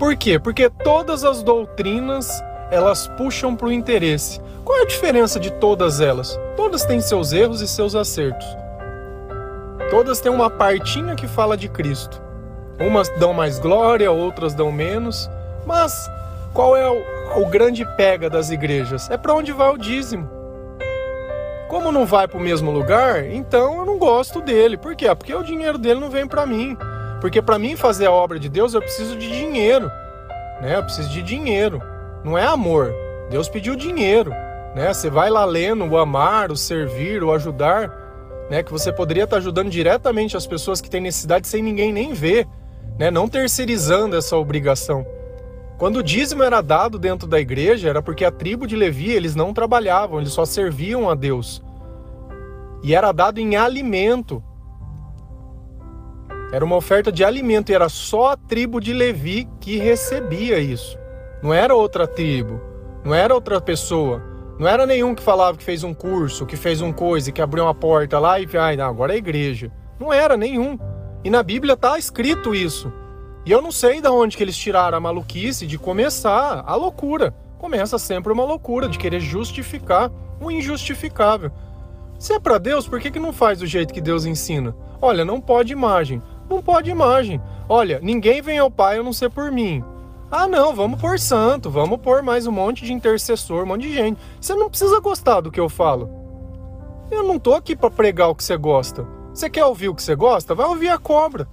Por 0.00 0.16
quê? 0.16 0.40
Porque 0.40 0.68
todas 0.68 1.22
as 1.22 1.44
doutrinas 1.44 2.42
elas 2.72 3.06
puxam 3.06 3.54
para 3.54 3.68
o 3.68 3.72
interesse. 3.72 4.40
Qual 4.72 4.80
é 4.80 4.84
a 4.84 4.86
diferença 4.86 5.38
de 5.38 5.50
todas 5.50 6.00
elas? 6.00 6.40
Todas 6.56 6.86
têm 6.86 6.98
seus 6.98 7.34
erros 7.34 7.60
e 7.60 7.68
seus 7.68 7.94
acertos. 7.94 8.46
Todas 9.90 10.18
têm 10.18 10.32
uma 10.32 10.48
partinha 10.48 11.14
que 11.14 11.26
fala 11.28 11.58
de 11.58 11.68
Cristo. 11.68 12.22
Umas 12.80 13.10
dão 13.18 13.34
mais 13.34 13.58
glória, 13.58 14.10
outras 14.10 14.54
dão 14.54 14.72
menos. 14.72 15.28
Mas 15.66 15.92
qual 16.54 16.74
é 16.74 16.88
o, 16.88 17.42
o 17.42 17.46
grande 17.50 17.84
pega 17.98 18.30
das 18.30 18.48
igrejas? 18.48 19.10
É 19.10 19.18
para 19.18 19.34
onde 19.34 19.52
vai 19.52 19.68
o 19.68 19.76
dízimo. 19.76 20.26
Como 21.68 21.92
não 21.92 22.06
vai 22.06 22.26
para 22.26 22.38
o 22.38 22.42
mesmo 22.42 22.70
lugar, 22.70 23.26
então 23.26 23.80
eu 23.80 23.84
não 23.84 23.98
gosto 23.98 24.40
dele. 24.40 24.78
Por 24.78 24.96
quê? 24.96 25.14
Porque 25.14 25.34
o 25.34 25.42
dinheiro 25.42 25.76
dele 25.76 26.00
não 26.00 26.08
vem 26.08 26.26
para 26.26 26.46
mim. 26.46 26.78
Porque 27.20 27.42
para 27.42 27.58
mim 27.58 27.76
fazer 27.76 28.06
a 28.06 28.10
obra 28.10 28.38
de 28.38 28.48
Deus 28.48 28.72
eu 28.72 28.80
preciso 28.80 29.18
de 29.18 29.30
dinheiro, 29.30 29.92
né? 30.62 30.78
Eu 30.78 30.82
preciso 30.82 31.10
de 31.10 31.20
dinheiro. 31.20 31.82
Não 32.24 32.38
é 32.38 32.46
amor. 32.46 32.90
Deus 33.28 33.50
pediu 33.50 33.76
dinheiro, 33.76 34.34
né? 34.74 34.92
Você 34.92 35.10
vai 35.10 35.30
lá 35.30 35.44
lendo 35.44 35.84
o 35.84 35.98
amar, 35.98 36.50
o 36.50 36.56
servir, 36.56 37.22
o 37.22 37.32
ajudar, 37.32 37.90
né? 38.50 38.62
Que 38.62 38.72
você 38.72 38.92
poderia 38.92 39.24
estar 39.24 39.36
ajudando 39.36 39.70
diretamente 39.70 40.36
as 40.36 40.46
pessoas 40.46 40.80
que 40.80 40.90
têm 40.90 41.00
necessidade 41.00 41.46
sem 41.46 41.62
ninguém 41.62 41.92
nem 41.92 42.12
ver 42.12 42.46
né? 42.98 43.10
não 43.10 43.28
terceirizando 43.28 44.16
essa 44.16 44.36
obrigação. 44.36 45.06
Quando 45.78 45.96
o 45.96 46.02
dízimo 46.02 46.42
era 46.42 46.60
dado 46.60 46.98
dentro 46.98 47.26
da 47.26 47.40
igreja, 47.40 47.88
era 47.88 48.02
porque 48.02 48.24
a 48.24 48.30
tribo 48.30 48.66
de 48.66 48.76
Levi 48.76 49.10
eles 49.10 49.34
não 49.34 49.52
trabalhavam, 49.52 50.20
eles 50.20 50.32
só 50.32 50.44
serviam 50.44 51.10
a 51.10 51.14
Deus. 51.14 51.62
E 52.82 52.94
era 52.94 53.10
dado 53.10 53.38
em 53.38 53.56
alimento. 53.56 54.42
Era 56.52 56.64
uma 56.64 56.76
oferta 56.76 57.10
de 57.10 57.24
alimento 57.24 57.70
e 57.70 57.74
era 57.74 57.88
só 57.88 58.32
a 58.32 58.36
tribo 58.36 58.80
de 58.80 58.92
Levi 58.92 59.48
que 59.58 59.78
recebia 59.78 60.58
isso. 60.58 60.96
Não 61.42 61.52
era 61.52 61.74
outra 61.74 62.06
tribo, 62.06 62.60
não 63.04 63.14
era 63.14 63.34
outra 63.34 63.60
pessoa. 63.60 64.22
Não 64.62 64.68
era 64.68 64.86
nenhum 64.86 65.12
que 65.12 65.22
falava 65.24 65.58
que 65.58 65.64
fez 65.64 65.82
um 65.82 65.92
curso, 65.92 66.46
que 66.46 66.56
fez 66.56 66.80
um 66.80 66.92
coisa, 66.92 67.32
que 67.32 67.42
abriu 67.42 67.64
uma 67.64 67.74
porta 67.74 68.20
lá 68.20 68.38
e 68.38 68.46
ai, 68.56 68.76
não, 68.76 68.84
agora 68.84 69.12
é 69.12 69.16
igreja. 69.16 69.72
Não 69.98 70.12
era 70.12 70.36
nenhum. 70.36 70.78
E 71.24 71.30
na 71.30 71.42
Bíblia 71.42 71.74
está 71.74 71.98
escrito 71.98 72.54
isso. 72.54 72.92
E 73.44 73.50
eu 73.50 73.60
não 73.60 73.72
sei 73.72 74.00
de 74.00 74.06
onde 74.06 74.36
que 74.36 74.42
eles 74.44 74.56
tiraram 74.56 74.96
a 74.96 75.00
maluquice 75.00 75.66
de 75.66 75.76
começar 75.76 76.62
a 76.64 76.76
loucura. 76.76 77.34
Começa 77.58 77.98
sempre 77.98 78.32
uma 78.32 78.44
loucura 78.44 78.88
de 78.88 79.00
querer 79.00 79.18
justificar 79.18 80.12
o 80.40 80.48
injustificável. 80.48 81.50
Se 82.16 82.32
é 82.32 82.38
para 82.38 82.58
Deus, 82.58 82.86
por 82.86 83.00
que, 83.00 83.10
que 83.10 83.18
não 83.18 83.32
faz 83.32 83.58
do 83.58 83.66
jeito 83.66 83.92
que 83.92 84.00
Deus 84.00 84.24
ensina? 84.24 84.76
Olha, 85.00 85.24
não 85.24 85.40
pode 85.40 85.72
imagem. 85.72 86.22
Não 86.48 86.62
pode 86.62 86.88
imagem. 86.88 87.42
Olha, 87.68 87.98
ninguém 88.00 88.40
vem 88.40 88.60
ao 88.60 88.70
Pai 88.70 88.98
a 88.98 89.02
não 89.02 89.12
ser 89.12 89.28
por 89.28 89.50
mim. 89.50 89.82
Ah, 90.34 90.48
não, 90.48 90.74
vamos 90.74 90.98
por 90.98 91.18
santo, 91.18 91.68
vamos 91.68 92.00
pôr 92.00 92.22
mais 92.22 92.46
um 92.46 92.50
monte 92.50 92.86
de 92.86 92.92
intercessor, 92.94 93.64
um 93.64 93.66
monte 93.66 93.82
de 93.82 93.92
gente. 93.92 94.18
Você 94.40 94.54
não 94.54 94.70
precisa 94.70 94.98
gostar 94.98 95.42
do 95.42 95.50
que 95.50 95.60
eu 95.60 95.68
falo. 95.68 96.08
Eu 97.10 97.22
não 97.22 97.38
tô 97.38 97.52
aqui 97.52 97.76
para 97.76 97.90
pregar 97.90 98.30
o 98.30 98.34
que 98.34 98.42
você 98.42 98.56
gosta. 98.56 99.06
Você 99.34 99.50
quer 99.50 99.66
ouvir 99.66 99.90
o 99.90 99.94
que 99.94 100.02
você 100.02 100.14
gosta? 100.14 100.54
Vai 100.54 100.64
ouvir 100.64 100.88
a 100.88 100.96
cobra. 100.96 101.46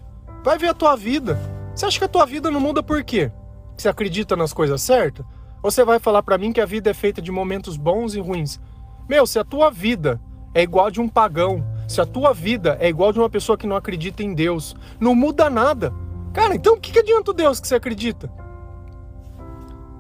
Vai 0.46 0.58
ver 0.58 0.70
a 0.70 0.74
tua 0.74 0.96
vida. 0.96 1.38
Você 1.76 1.88
acha 1.88 2.00
que 2.00 2.06
a 2.06 2.08
tua 2.08 2.26
vida 2.26 2.50
não 2.50 2.62
muda 2.62 2.82
por 2.82 3.04
quê? 3.04 3.30
Você 3.76 3.90
acredita 3.90 4.38
nas 4.38 4.54
coisas 4.54 4.82
certas? 4.82 5.26
Ou 5.62 5.70
você 5.70 5.84
vai 5.84 6.00
falar 6.00 6.24
para 6.24 6.38
mim 6.38 6.54
que 6.54 6.62
a 6.62 6.66
vida 6.66 6.90
é 6.90 6.94
feita 6.94 7.22
de 7.22 7.34
momentos 7.34 7.76
bons 7.76 8.16
e 8.16 8.22
ruins? 8.22 8.62
Meu, 9.10 9.28
se 9.28 9.38
a 9.38 9.44
tua 9.44 9.70
vida 9.70 10.22
é 10.54 10.62
igual 10.62 10.90
de 10.90 11.02
um 11.02 11.10
pagão, 11.10 11.68
se 11.86 12.00
a 12.00 12.06
tua 12.06 12.34
vida 12.34 12.78
é 12.80 12.88
igual 12.88 13.12
de 13.12 13.20
uma 13.20 13.30
pessoa 13.30 13.58
que 13.58 13.68
não 13.68 13.76
acredita 13.76 14.24
em 14.24 14.34
Deus, 14.34 14.74
não 15.02 15.14
muda 15.14 15.50
nada. 15.50 15.94
Cara, 16.32 16.56
então 16.56 16.76
o 16.76 16.80
que, 16.80 16.94
que 16.94 17.00
adianta 17.00 17.32
o 17.32 17.34
Deus 17.34 17.60
que 17.60 17.68
você 17.68 17.76
acredita? 17.76 18.32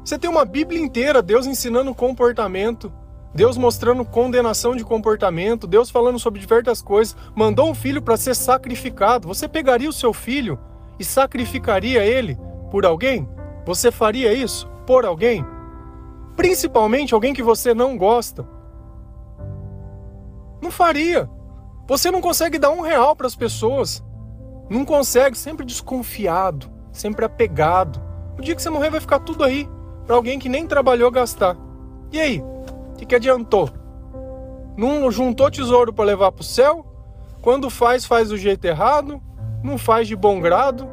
Você 0.09 0.17
tem 0.17 0.27
uma 0.27 0.43
Bíblia 0.43 0.81
inteira, 0.81 1.21
Deus 1.21 1.45
ensinando 1.45 1.93
comportamento, 1.93 2.91
Deus 3.31 3.57
mostrando 3.57 4.03
condenação 4.03 4.75
de 4.75 4.83
comportamento, 4.83 5.67
Deus 5.67 5.91
falando 5.91 6.17
sobre 6.17 6.39
diversas 6.39 6.81
coisas, 6.81 7.15
mandou 7.35 7.69
um 7.69 7.75
filho 7.75 8.01
para 8.01 8.17
ser 8.17 8.35
sacrificado. 8.35 9.27
Você 9.27 9.47
pegaria 9.47 9.87
o 9.87 9.93
seu 9.93 10.11
filho 10.11 10.57
e 10.97 11.05
sacrificaria 11.05 12.03
ele 12.03 12.39
por 12.71 12.87
alguém? 12.87 13.29
Você 13.67 13.91
faria 13.91 14.33
isso 14.33 14.67
por 14.87 15.05
alguém? 15.05 15.45
Principalmente 16.35 17.13
alguém 17.13 17.31
que 17.31 17.43
você 17.43 17.75
não 17.75 17.95
gosta. 17.95 18.47
Não 20.59 20.71
faria. 20.71 21.29
Você 21.87 22.09
não 22.09 22.19
consegue 22.19 22.57
dar 22.57 22.71
um 22.71 22.81
real 22.81 23.15
para 23.15 23.27
as 23.27 23.35
pessoas. 23.35 24.03
Não 24.71 24.83
consegue, 24.83 25.37
sempre 25.37 25.63
desconfiado, 25.63 26.67
sempre 26.91 27.25
apegado. 27.25 28.01
No 28.35 28.43
dia 28.43 28.55
que 28.55 28.61
você 28.63 28.71
morrer 28.71 28.89
vai 28.89 28.99
ficar 28.99 29.19
tudo 29.19 29.43
aí 29.43 29.69
para 30.09 30.15
alguém 30.15 30.39
que 30.39 30.49
nem 30.49 30.65
trabalhou 30.65 31.11
gastar. 31.11 31.55
E 32.11 32.19
aí? 32.19 32.43
que, 32.97 33.05
que 33.05 33.13
adiantou? 33.13 33.69
Não 34.75 35.11
juntou 35.11 35.51
tesouro 35.51 35.93
para 35.93 36.03
levar 36.03 36.31
para 36.31 36.41
o 36.41 36.43
céu? 36.43 36.83
Quando 37.43 37.69
faz, 37.69 38.07
faz 38.07 38.29
do 38.29 38.35
jeito 38.35 38.65
errado? 38.65 39.21
Não 39.63 39.77
faz 39.77 40.07
de 40.07 40.15
bom 40.15 40.41
grado? 40.41 40.89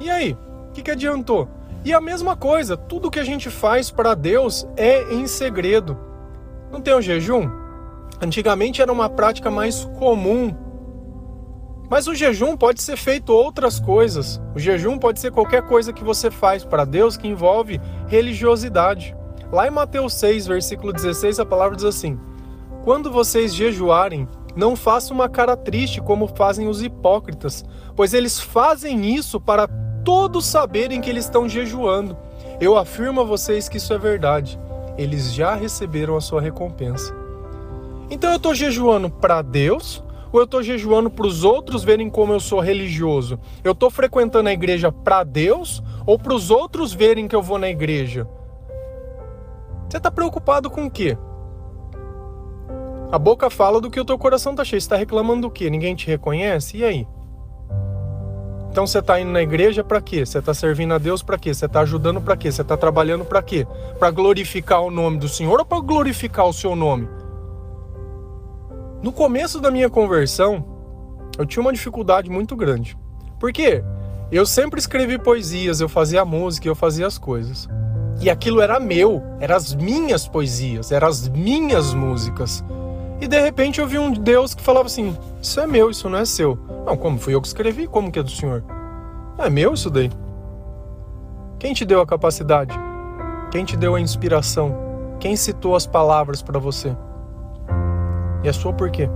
E 0.00 0.08
aí? 0.08 0.32
O 0.70 0.72
que, 0.72 0.80
que 0.80 0.90
adiantou? 0.90 1.50
E 1.84 1.92
a 1.92 2.00
mesma 2.00 2.34
coisa, 2.34 2.78
tudo 2.78 3.10
que 3.10 3.20
a 3.20 3.24
gente 3.24 3.50
faz 3.50 3.90
para 3.90 4.14
Deus 4.14 4.66
é 4.74 5.12
em 5.12 5.26
segredo. 5.26 5.98
Não 6.72 6.80
tem 6.80 6.94
o 6.94 7.02
jejum? 7.02 7.46
Antigamente 8.22 8.80
era 8.80 8.90
uma 8.90 9.10
prática 9.10 9.50
mais 9.50 9.84
comum. 9.98 10.56
Mas 11.90 12.06
o 12.06 12.14
jejum 12.14 12.56
pode 12.56 12.80
ser 12.80 12.96
feito 12.96 13.32
outras 13.32 13.80
coisas. 13.80 14.40
O 14.54 14.60
jejum 14.60 14.96
pode 14.96 15.18
ser 15.18 15.32
qualquer 15.32 15.62
coisa 15.62 15.92
que 15.92 16.04
você 16.04 16.30
faz 16.30 16.64
para 16.64 16.84
Deus 16.84 17.16
que 17.16 17.26
envolve 17.26 17.80
religiosidade. 18.06 19.16
Lá 19.52 19.66
em 19.66 19.72
Mateus 19.72 20.14
6, 20.14 20.46
versículo 20.46 20.92
16, 20.92 21.40
a 21.40 21.44
palavra 21.44 21.74
diz 21.74 21.84
assim: 21.84 22.16
Quando 22.84 23.10
vocês 23.10 23.52
jejuarem, 23.52 24.28
não 24.54 24.76
façam 24.76 25.16
uma 25.16 25.28
cara 25.28 25.56
triste 25.56 26.00
como 26.00 26.28
fazem 26.28 26.68
os 26.68 26.80
hipócritas, 26.80 27.64
pois 27.96 28.14
eles 28.14 28.38
fazem 28.38 29.12
isso 29.12 29.40
para 29.40 29.66
todos 30.04 30.46
saberem 30.46 31.00
que 31.00 31.10
eles 31.10 31.24
estão 31.24 31.48
jejuando. 31.48 32.16
Eu 32.60 32.76
afirmo 32.76 33.20
a 33.20 33.24
vocês 33.24 33.68
que 33.68 33.78
isso 33.78 33.92
é 33.92 33.98
verdade. 33.98 34.60
Eles 34.96 35.34
já 35.34 35.56
receberam 35.56 36.16
a 36.16 36.20
sua 36.20 36.40
recompensa. 36.40 37.12
Então 38.08 38.30
eu 38.30 38.36
estou 38.36 38.54
jejuando 38.54 39.10
para 39.10 39.42
Deus 39.42 40.04
ou 40.32 40.40
eu 40.40 40.44
estou 40.44 40.62
jejuando 40.62 41.10
para 41.10 41.26
os 41.26 41.44
outros 41.44 41.82
verem 41.82 42.08
como 42.08 42.32
eu 42.32 42.40
sou 42.40 42.60
religioso? 42.60 43.38
Eu 43.64 43.72
estou 43.72 43.90
frequentando 43.90 44.48
a 44.48 44.52
igreja 44.52 44.92
para 44.92 45.24
Deus 45.24 45.82
ou 46.06 46.18
para 46.18 46.34
os 46.34 46.50
outros 46.50 46.92
verem 46.92 47.28
que 47.28 47.36
eu 47.36 47.42
vou 47.42 47.58
na 47.58 47.68
igreja? 47.68 48.28
Você 49.88 49.96
está 49.96 50.10
preocupado 50.10 50.70
com 50.70 50.86
o 50.86 50.90
quê? 50.90 51.18
A 53.10 53.18
boca 53.18 53.50
fala 53.50 53.80
do 53.80 53.90
que 53.90 53.98
o 53.98 54.04
teu 54.04 54.16
coração 54.16 54.52
está 54.52 54.64
cheio. 54.64 54.80
Você 54.80 54.84
está 54.84 54.96
reclamando 54.96 55.42
do 55.42 55.50
quê? 55.50 55.68
Ninguém 55.68 55.96
te 55.96 56.06
reconhece? 56.06 56.76
E 56.76 56.84
aí? 56.84 57.08
Então 58.70 58.86
você 58.86 59.00
está 59.00 59.20
indo 59.20 59.32
na 59.32 59.42
igreja 59.42 59.82
para 59.82 60.00
quê? 60.00 60.24
Você 60.24 60.38
está 60.38 60.54
servindo 60.54 60.94
a 60.94 60.98
Deus 60.98 61.24
para 61.24 61.36
quê? 61.36 61.52
Você 61.52 61.66
está 61.66 61.80
ajudando 61.80 62.20
para 62.20 62.36
quê? 62.36 62.52
Você 62.52 62.62
está 62.62 62.76
trabalhando 62.76 63.24
para 63.24 63.42
quê? 63.42 63.66
Para 63.98 64.12
glorificar 64.12 64.80
o 64.82 64.92
nome 64.92 65.18
do 65.18 65.28
Senhor 65.28 65.58
ou 65.58 65.66
para 65.66 65.80
glorificar 65.80 66.46
o 66.46 66.52
seu 66.52 66.76
nome? 66.76 67.08
No 69.02 69.12
começo 69.12 69.60
da 69.60 69.70
minha 69.70 69.88
conversão, 69.88 70.62
eu 71.38 71.46
tinha 71.46 71.62
uma 71.62 71.72
dificuldade 71.72 72.28
muito 72.28 72.54
grande. 72.54 72.98
Por 73.38 73.50
quê? 73.50 73.82
Eu 74.30 74.44
sempre 74.44 74.78
escrevi 74.78 75.18
poesias, 75.18 75.80
eu 75.80 75.88
fazia 75.88 76.22
música, 76.22 76.68
eu 76.68 76.74
fazia 76.74 77.06
as 77.06 77.16
coisas. 77.16 77.66
E 78.20 78.28
aquilo 78.28 78.60
era 78.60 78.78
meu, 78.78 79.22
eram 79.40 79.56
as 79.56 79.74
minhas 79.74 80.28
poesias, 80.28 80.92
eram 80.92 81.08
as 81.08 81.26
minhas 81.28 81.94
músicas. 81.94 82.62
E 83.22 83.26
de 83.26 83.40
repente 83.40 83.80
eu 83.80 83.86
vi 83.86 83.98
um 83.98 84.12
Deus 84.12 84.54
que 84.54 84.62
falava 84.62 84.84
assim: 84.84 85.16
Isso 85.40 85.58
é 85.58 85.66
meu, 85.66 85.90
isso 85.90 86.06
não 86.08 86.18
é 86.18 86.26
seu. 86.26 86.58
Não, 86.84 86.94
como 86.94 87.18
fui 87.18 87.34
eu 87.34 87.40
que 87.40 87.48
escrevi? 87.48 87.86
Como 87.86 88.12
que 88.12 88.18
é 88.18 88.22
do 88.22 88.30
Senhor? 88.30 88.62
É 89.38 89.48
meu 89.48 89.72
isso 89.72 89.88
daí. 89.88 90.10
Quem 91.58 91.72
te 91.72 91.86
deu 91.86 92.02
a 92.02 92.06
capacidade? 92.06 92.78
Quem 93.50 93.64
te 93.64 93.78
deu 93.78 93.94
a 93.94 94.00
inspiração? 94.00 94.76
Quem 95.18 95.36
citou 95.36 95.74
as 95.74 95.86
palavras 95.86 96.42
para 96.42 96.58
você? 96.58 96.94
E 98.42 98.48
é 98.48 98.52
sua 98.52 98.72
por 98.72 98.90
quê? 98.90 99.08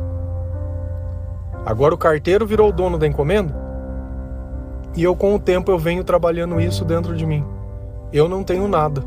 Agora 1.65 1.95
o 1.95 1.99
carteiro 1.99 2.47
virou 2.47 2.69
o 2.69 2.73
dono 2.73 2.99
da 2.99 3.07
encomenda? 3.07 3.55
E 4.95 5.03
eu 5.03 5.17
com 5.17 5.35
o 5.35 5.39
tempo 5.39 5.71
eu 5.71 5.79
venho 5.79 6.05
trabalhando 6.05 6.61
isso 6.61 6.85
dentro 6.85 7.17
de 7.17 7.27
mim. 7.27 7.45
Eu 8.13 8.29
não 8.29 8.45
tenho 8.45 8.69
nada. 8.69 9.03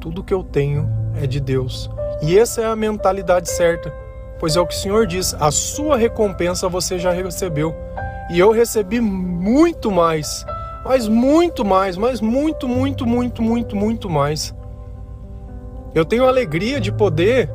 Tudo 0.00 0.24
que 0.24 0.34
eu 0.34 0.42
tenho 0.42 0.88
é 1.20 1.26
de 1.26 1.38
Deus. 1.40 1.90
E 2.22 2.38
essa 2.38 2.62
é 2.62 2.66
a 2.66 2.74
mentalidade 2.74 3.50
certa, 3.50 3.92
pois 4.40 4.56
é 4.56 4.60
o 4.60 4.66
que 4.66 4.74
o 4.74 4.78
Senhor 4.78 5.06
diz: 5.06 5.34
a 5.34 5.50
sua 5.50 5.96
recompensa 5.96 6.68
você 6.68 6.98
já 6.98 7.12
recebeu. 7.12 7.74
E 8.30 8.38
eu 8.38 8.50
recebi 8.50 9.00
muito 9.00 9.90
mais 9.90 10.46
Mas 10.84 11.08
muito 11.08 11.64
mais, 11.64 11.96
mas 11.96 12.20
muito, 12.20 12.68
muito, 12.68 13.06
muito, 13.06 13.42
muito, 13.42 13.74
muito 13.74 14.10
mais. 14.10 14.54
Eu 15.94 16.04
tenho 16.04 16.26
a 16.26 16.28
alegria 16.28 16.78
de 16.78 16.92
poder 16.92 17.50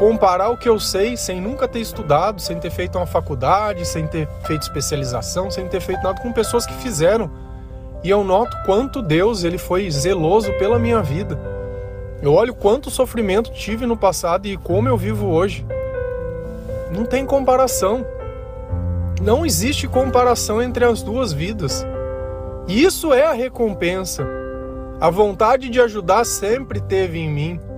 comparar 0.00 0.48
o 0.48 0.56
que 0.56 0.66
eu 0.66 0.80
sei 0.80 1.14
sem 1.14 1.42
nunca 1.42 1.68
ter 1.68 1.80
estudado, 1.80 2.40
sem 2.40 2.58
ter 2.58 2.70
feito 2.70 2.96
uma 2.96 3.04
faculdade, 3.04 3.84
sem 3.84 4.06
ter 4.06 4.26
feito 4.46 4.62
especialização, 4.62 5.50
sem 5.50 5.68
ter 5.68 5.78
feito 5.78 6.02
nada 6.02 6.22
com 6.22 6.32
pessoas 6.32 6.64
que 6.64 6.72
fizeram. 6.72 7.30
E 8.02 8.08
eu 8.08 8.24
noto 8.24 8.56
quanto 8.64 9.02
Deus 9.02 9.44
ele 9.44 9.58
foi 9.58 9.90
zeloso 9.90 10.54
pela 10.54 10.78
minha 10.78 11.02
vida. 11.02 11.38
Eu 12.22 12.32
olho 12.32 12.54
quanto 12.54 12.88
sofrimento 12.90 13.52
tive 13.52 13.84
no 13.84 13.94
passado 13.94 14.46
e 14.46 14.56
como 14.56 14.88
eu 14.88 14.96
vivo 14.96 15.26
hoje. 15.26 15.66
Não 16.90 17.04
tem 17.04 17.26
comparação. 17.26 18.06
Não 19.20 19.44
existe 19.44 19.86
comparação 19.86 20.62
entre 20.62 20.82
as 20.82 21.02
duas 21.02 21.30
vidas. 21.30 21.86
Isso 22.66 23.12
é 23.12 23.26
a 23.26 23.34
recompensa. 23.34 24.26
A 24.98 25.10
vontade 25.10 25.68
de 25.68 25.78
ajudar 25.78 26.24
sempre 26.24 26.80
teve 26.80 27.18
em 27.18 27.28
mim. 27.28 27.69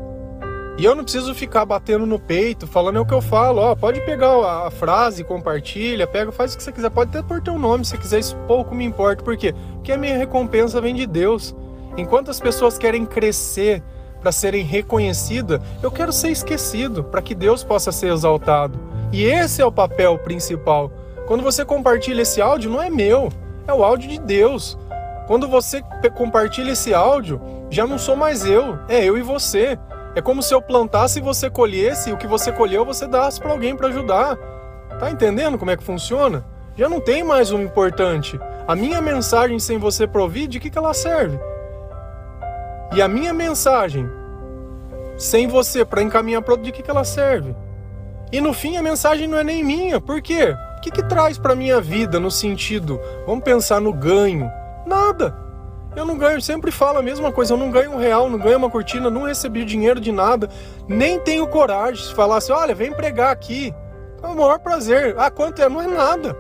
E 0.79 0.85
eu 0.85 0.95
não 0.95 1.05
preciso 1.05 1.35
ficar 1.35 1.67
batendo 1.67 2.07
no 2.07 2.19
peito, 2.19 2.67
falando 2.67 2.97
é 2.97 3.01
o 3.01 3.05
que 3.05 3.13
eu 3.13 3.21
falo. 3.21 3.61
Ó, 3.61 3.75
pode 3.75 4.01
pegar 4.03 4.67
a, 4.67 4.71
frase, 4.71 5.23
compartilha, 5.23 6.07
pega, 6.07 6.33
faz 6.33 6.55
o 6.55 6.57
que 6.57 6.63
você 6.63 6.73
quiser. 6.73 6.91
Pode 6.91 7.11
até 7.11 7.27
pôr 7.27 7.43
teu 7.43 7.59
nome 7.59 7.85
se 7.85 7.97
quiser, 7.99 8.21
isso 8.21 8.37
pouco 8.49 8.75
me 8.75 8.85
importa. 8.85 9.23
Por 9.23 9.37
quê? 9.37 9.55
Porque 9.75 9.93
a 9.93 9.99
minha 9.99 10.17
recompensa 10.17 10.81
vem 10.81 10.95
de 10.95 11.07
Deus. 11.07 11.55
Enquanto 11.97 12.31
as 12.31 12.41
pessoas 12.41 12.79
querem 12.79 13.05
crescer 13.05 13.83
para 14.21 14.33
serem 14.33 14.65
reconhecidas, 14.65 15.61
eu 15.83 15.91
quero 15.91 16.13
ser 16.13 16.31
esquecido, 16.31 17.05
para 17.05 17.21
que 17.21 17.35
Deus 17.35 17.63
possa 17.63 17.93
ser 17.93 18.11
exaltado. 18.11 18.79
E 19.13 19.25
esse 19.25 19.61
é 19.61 19.67
o 19.67 19.73
papel 19.73 20.17
principal. 20.19 20.91
Quando 21.27 21.43
você 21.43 21.65
compartilha 21.65 22.23
esse 22.23 22.41
áudio, 22.41 22.71
não 22.71 22.83
é 22.83 22.89
meu, 22.89 23.31
é 23.67 23.75
o 23.75 23.85
áudio 23.85 24.09
de 24.09 24.19
Deus. 24.19 24.79
Quando 25.27 25.47
você 25.47 25.83
compartilha 26.15 26.73
esse 26.73 26.95
áudio, 26.95 27.41
já 27.71 27.87
não 27.87 27.99
sou 27.99 28.17
mais 28.17 28.47
eu, 28.47 28.79
é 28.89 29.05
eu 29.05 29.19
e 29.19 29.23
você. 29.23 29.79
É 30.15 30.21
como 30.21 30.43
se 30.43 30.55
eu 30.55 30.61
plantasse 30.61 31.19
e 31.19 31.23
você 31.23 31.49
colhesse, 31.49 32.11
e 32.11 32.13
o 32.13 32.19
que 32.19 32.27
você 32.27 32.53
colheu 32.53 32.85
você 32.85 33.07
dasse 33.07 33.41
para 33.41 33.51
alguém 33.51 33.75
para 33.75 33.89
ajudar. 33.89 34.37
Tá 34.99 35.11
entendendo 35.11 35.59
como 35.59 35.71
é 35.71 35.77
que 35.77 35.83
funciona? 35.83 36.45
Já 36.77 36.89
não 36.89 37.01
tem 37.01 37.25
mais 37.25 37.51
um 37.51 37.63
importante. 37.63 38.39
A 38.67 38.77
minha 38.77 39.01
mensagem 39.01 39.59
sem 39.59 39.79
você 39.79 40.07
provir, 40.07 40.49
de 40.49 40.61
que, 40.61 40.71
que 40.71 40.79
ela 40.79 40.93
serve? 40.93 41.39
E 42.95 43.01
a 43.01 43.09
minha 43.09 43.33
mensagem 43.33 44.09
sem 45.17 45.47
você 45.47 45.85
para 45.85 46.03
encaminhar 46.03 46.43
para 46.43 46.57
de 46.57 46.73
que, 46.73 46.83
que 46.83 46.91
ela 46.91 47.05
serve? 47.05 47.55
E 48.31 48.41
no 48.41 48.53
fim 48.53 48.77
a 48.77 48.83
mensagem 48.83 49.27
não 49.27 49.39
é 49.39 49.45
nem 49.45 49.65
minha. 49.65 50.01
Por 50.01 50.21
quê? 50.21 50.55
O 50.77 50.81
que, 50.81 50.91
que 50.91 51.03
traz 51.03 51.39
para 51.39 51.55
minha 51.55 51.81
vida 51.81 52.19
no 52.19 52.31
sentido? 52.31 53.01
Vamos 53.27 53.45
pensar 53.45 53.81
no 53.81 53.93
ganho. 53.93 54.51
Nada. 54.87 55.35
Eu 55.95 56.07
não 56.07 56.17
ganho, 56.17 56.41
sempre 56.41 56.71
falo 56.71 56.99
a 56.99 57.03
mesma 57.03 57.31
coisa, 57.31 57.53
eu 57.53 57.59
não 57.59 57.71
ganho 57.71 57.93
um 57.93 57.99
real, 57.99 58.31
não 58.31 58.39
ganho 58.39 58.57
uma 58.57 58.71
cortina, 58.71 59.11
não 59.11 59.25
recebi 59.25 59.65
dinheiro 59.65 60.01
de 60.01 60.11
nada, 60.11 60.49
nem 60.89 61.21
tenho 61.21 61.47
coragem 61.47 62.07
de 62.07 62.15
falar 62.15 62.39
assim, 62.39 62.53
olha, 62.53 62.75
vem 62.75 62.93
pregar 62.93 63.31
aqui. 63.31 63.75
É 64.23 64.27
o 64.27 64.35
maior 64.35 64.59
prazer. 64.59 65.15
Ah, 65.19 65.31
quanto 65.31 65.61
é? 65.61 65.69
Não 65.69 65.83
é 65.83 65.87
nada. 65.87 66.37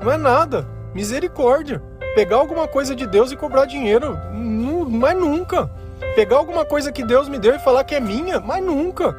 Não 0.00 0.12
é 0.12 0.16
nada. 0.16 0.68
Misericórdia. 0.94 1.82
Pegar 2.14 2.36
alguma 2.36 2.68
coisa 2.68 2.94
de 2.94 3.06
Deus 3.06 3.32
e 3.32 3.36
cobrar 3.36 3.64
dinheiro, 3.64 4.18
não, 4.32 4.84
mas 4.84 5.16
nunca. 5.16 5.70
Pegar 6.14 6.36
alguma 6.36 6.64
coisa 6.64 6.92
que 6.92 7.02
Deus 7.02 7.28
me 7.28 7.38
deu 7.38 7.54
e 7.54 7.58
falar 7.58 7.84
que 7.84 7.94
é 7.94 8.00
minha, 8.00 8.38
mas 8.38 8.62
nunca. 8.62 9.16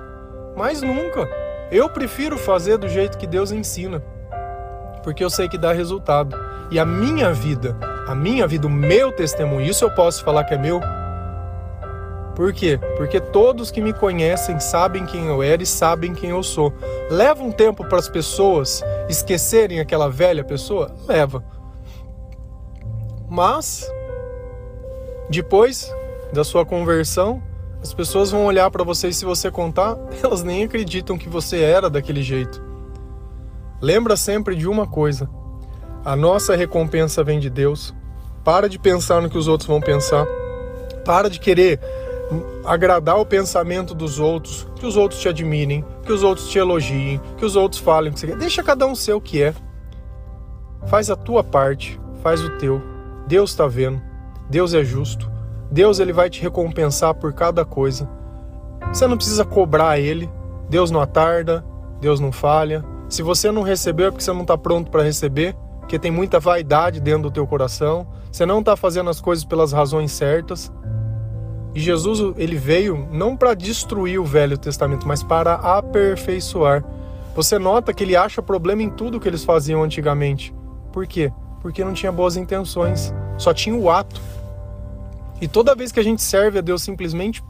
Mas 0.55 0.81
nunca. 0.81 1.27
Eu 1.71 1.89
prefiro 1.89 2.37
fazer 2.37 2.77
do 2.77 2.87
jeito 2.87 3.17
que 3.17 3.25
Deus 3.25 3.51
ensina. 3.51 4.01
Porque 5.01 5.23
eu 5.23 5.29
sei 5.29 5.49
que 5.49 5.57
dá 5.57 5.73
resultado. 5.73 6.37
E 6.69 6.79
a 6.79 6.85
minha 6.85 7.33
vida 7.33 7.75
a 8.07 8.15
minha 8.15 8.47
vida, 8.47 8.67
o 8.67 8.69
meu 8.69 9.11
testemunho, 9.11 9.65
isso 9.69 9.85
eu 9.85 9.91
posso 9.91 10.23
falar 10.23 10.43
que 10.43 10.53
é 10.53 10.57
meu. 10.57 10.81
Por 12.35 12.51
quê? 12.51 12.79
Porque 12.97 13.19
todos 13.19 13.69
que 13.69 13.79
me 13.79 13.93
conhecem 13.93 14.59
sabem 14.59 15.05
quem 15.05 15.27
eu 15.27 15.43
era 15.43 15.61
e 15.61 15.65
sabem 15.65 16.13
quem 16.13 16.31
eu 16.31 16.41
sou. 16.41 16.73
Leva 17.09 17.43
um 17.43 17.51
tempo 17.51 17.85
para 17.85 17.99
as 17.99 18.09
pessoas 18.09 18.83
esquecerem 19.07 19.79
aquela 19.79 20.09
velha 20.09 20.43
pessoa? 20.43 20.95
Leva. 21.07 21.43
Mas, 23.29 23.91
depois 25.29 25.93
da 26.31 26.43
sua 26.43 26.65
conversão, 26.65 27.41
as 27.81 27.93
pessoas 27.93 28.31
vão 28.31 28.45
olhar 28.45 28.71
para 28.71 28.83
você 28.83 29.09
e 29.09 29.13
se 29.13 29.25
você 29.25 29.51
contar, 29.51 29.97
elas 30.23 30.41
nem 30.41 30.63
acreditam 30.63 31.17
que 31.17 31.29
você 31.29 31.61
era 31.61 31.89
daquele 31.89 32.23
jeito. 32.23 32.63
Lembra 33.79 34.15
sempre 34.15 34.55
de 34.55 34.67
uma 34.67 34.87
coisa: 34.87 35.29
a 36.05 36.15
nossa 36.15 36.55
recompensa 36.55 37.23
vem 37.23 37.39
de 37.39 37.49
Deus. 37.49 37.93
Para 38.43 38.67
de 38.67 38.77
pensar 38.77 39.21
no 39.21 39.29
que 39.29 39.37
os 39.37 39.47
outros 39.47 39.67
vão 39.67 39.79
pensar. 39.79 40.25
Para 41.05 41.29
de 41.29 41.39
querer 41.39 41.79
agradar 42.65 43.19
o 43.19 43.25
pensamento 43.25 43.93
dos 43.93 44.19
outros, 44.19 44.67
que 44.75 44.85
os 44.85 44.97
outros 44.97 45.21
te 45.21 45.29
admirem, 45.29 45.85
que 46.05 46.11
os 46.11 46.23
outros 46.23 46.49
te 46.49 46.57
elogiem, 46.57 47.21
que 47.37 47.45
os 47.45 47.55
outros 47.55 47.81
falem 47.81 48.11
o 48.11 48.13
que 48.13 48.19
você 48.19 48.27
quer. 48.27 48.37
Deixa 48.37 48.63
cada 48.63 48.85
um 48.85 48.95
ser 48.95 49.13
o 49.13 49.21
que 49.21 49.41
é. 49.41 49.53
Faz 50.87 51.09
a 51.09 51.15
tua 51.15 51.43
parte, 51.43 51.99
faz 52.21 52.41
o 52.43 52.49
teu. 52.57 52.81
Deus 53.27 53.51
está 53.51 53.67
vendo. 53.67 54.01
Deus 54.49 54.73
é 54.73 54.83
justo. 54.83 55.31
Deus 55.71 55.99
ele 55.99 56.11
vai 56.11 56.29
te 56.29 56.41
recompensar 56.41 57.13
por 57.13 57.33
cada 57.33 57.63
coisa. 57.63 58.09
Você 58.91 59.07
não 59.07 59.15
precisa 59.15 59.45
cobrar 59.45 59.97
ele. 59.99 60.29
Deus 60.69 60.91
não 60.91 61.01
atarda, 61.01 61.63
Deus 62.01 62.19
não 62.19 62.31
falha. 62.31 62.83
Se 63.07 63.21
você 63.21 63.51
não 63.51 63.61
recebeu 63.61 64.07
é 64.07 64.11
porque 64.11 64.23
você 64.23 64.33
não 64.33 64.41
está 64.41 64.57
pronto 64.57 64.91
para 64.91 65.03
receber 65.03 65.55
porque 65.83 65.99
tem 65.99 66.09
muita 66.09 66.39
vaidade 66.39 67.01
dentro 67.01 67.23
do 67.23 67.31
teu 67.31 67.45
coração, 67.45 68.07
você 68.31 68.45
não 68.45 68.59
está 68.59 68.75
fazendo 68.75 69.09
as 69.09 69.19
coisas 69.19 69.43
pelas 69.43 69.73
razões 69.73 70.11
certas. 70.11 70.71
E 71.75 71.79
Jesus 71.79 72.33
ele 72.37 72.55
veio 72.55 73.07
não 73.11 73.35
para 73.35 73.53
destruir 73.53 74.19
o 74.19 74.23
Velho 74.23 74.57
Testamento, 74.57 75.07
mas 75.07 75.21
para 75.21 75.55
aperfeiçoar. 75.55 76.83
Você 77.35 77.59
nota 77.59 77.93
que 77.93 78.03
ele 78.03 78.15
acha 78.15 78.41
problema 78.41 78.81
em 78.81 78.89
tudo 78.89 79.19
que 79.19 79.27
eles 79.27 79.43
faziam 79.43 79.83
antigamente. 79.83 80.53
Por 80.91 81.05
quê? 81.05 81.31
Porque 81.61 81.83
não 81.83 81.93
tinha 81.93 82.11
boas 82.11 82.37
intenções, 82.37 83.13
só 83.37 83.53
tinha 83.53 83.75
o 83.75 83.89
ato. 83.89 84.21
E 85.41 85.47
toda 85.47 85.75
vez 85.75 85.91
que 85.91 85.99
a 85.99 86.03
gente 86.03 86.21
serve 86.21 86.59
a 86.59 86.61
Deus 86.61 86.81
simplesmente, 86.81 87.43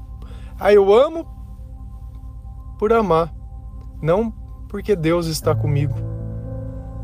ah, 0.60 0.74
eu 0.74 0.92
amo 0.92 1.28
por 2.80 2.92
amar, 2.92 3.32
não 4.02 4.34
porque 4.70 4.96
Deus 4.96 5.28
está 5.28 5.54
comigo 5.54 6.13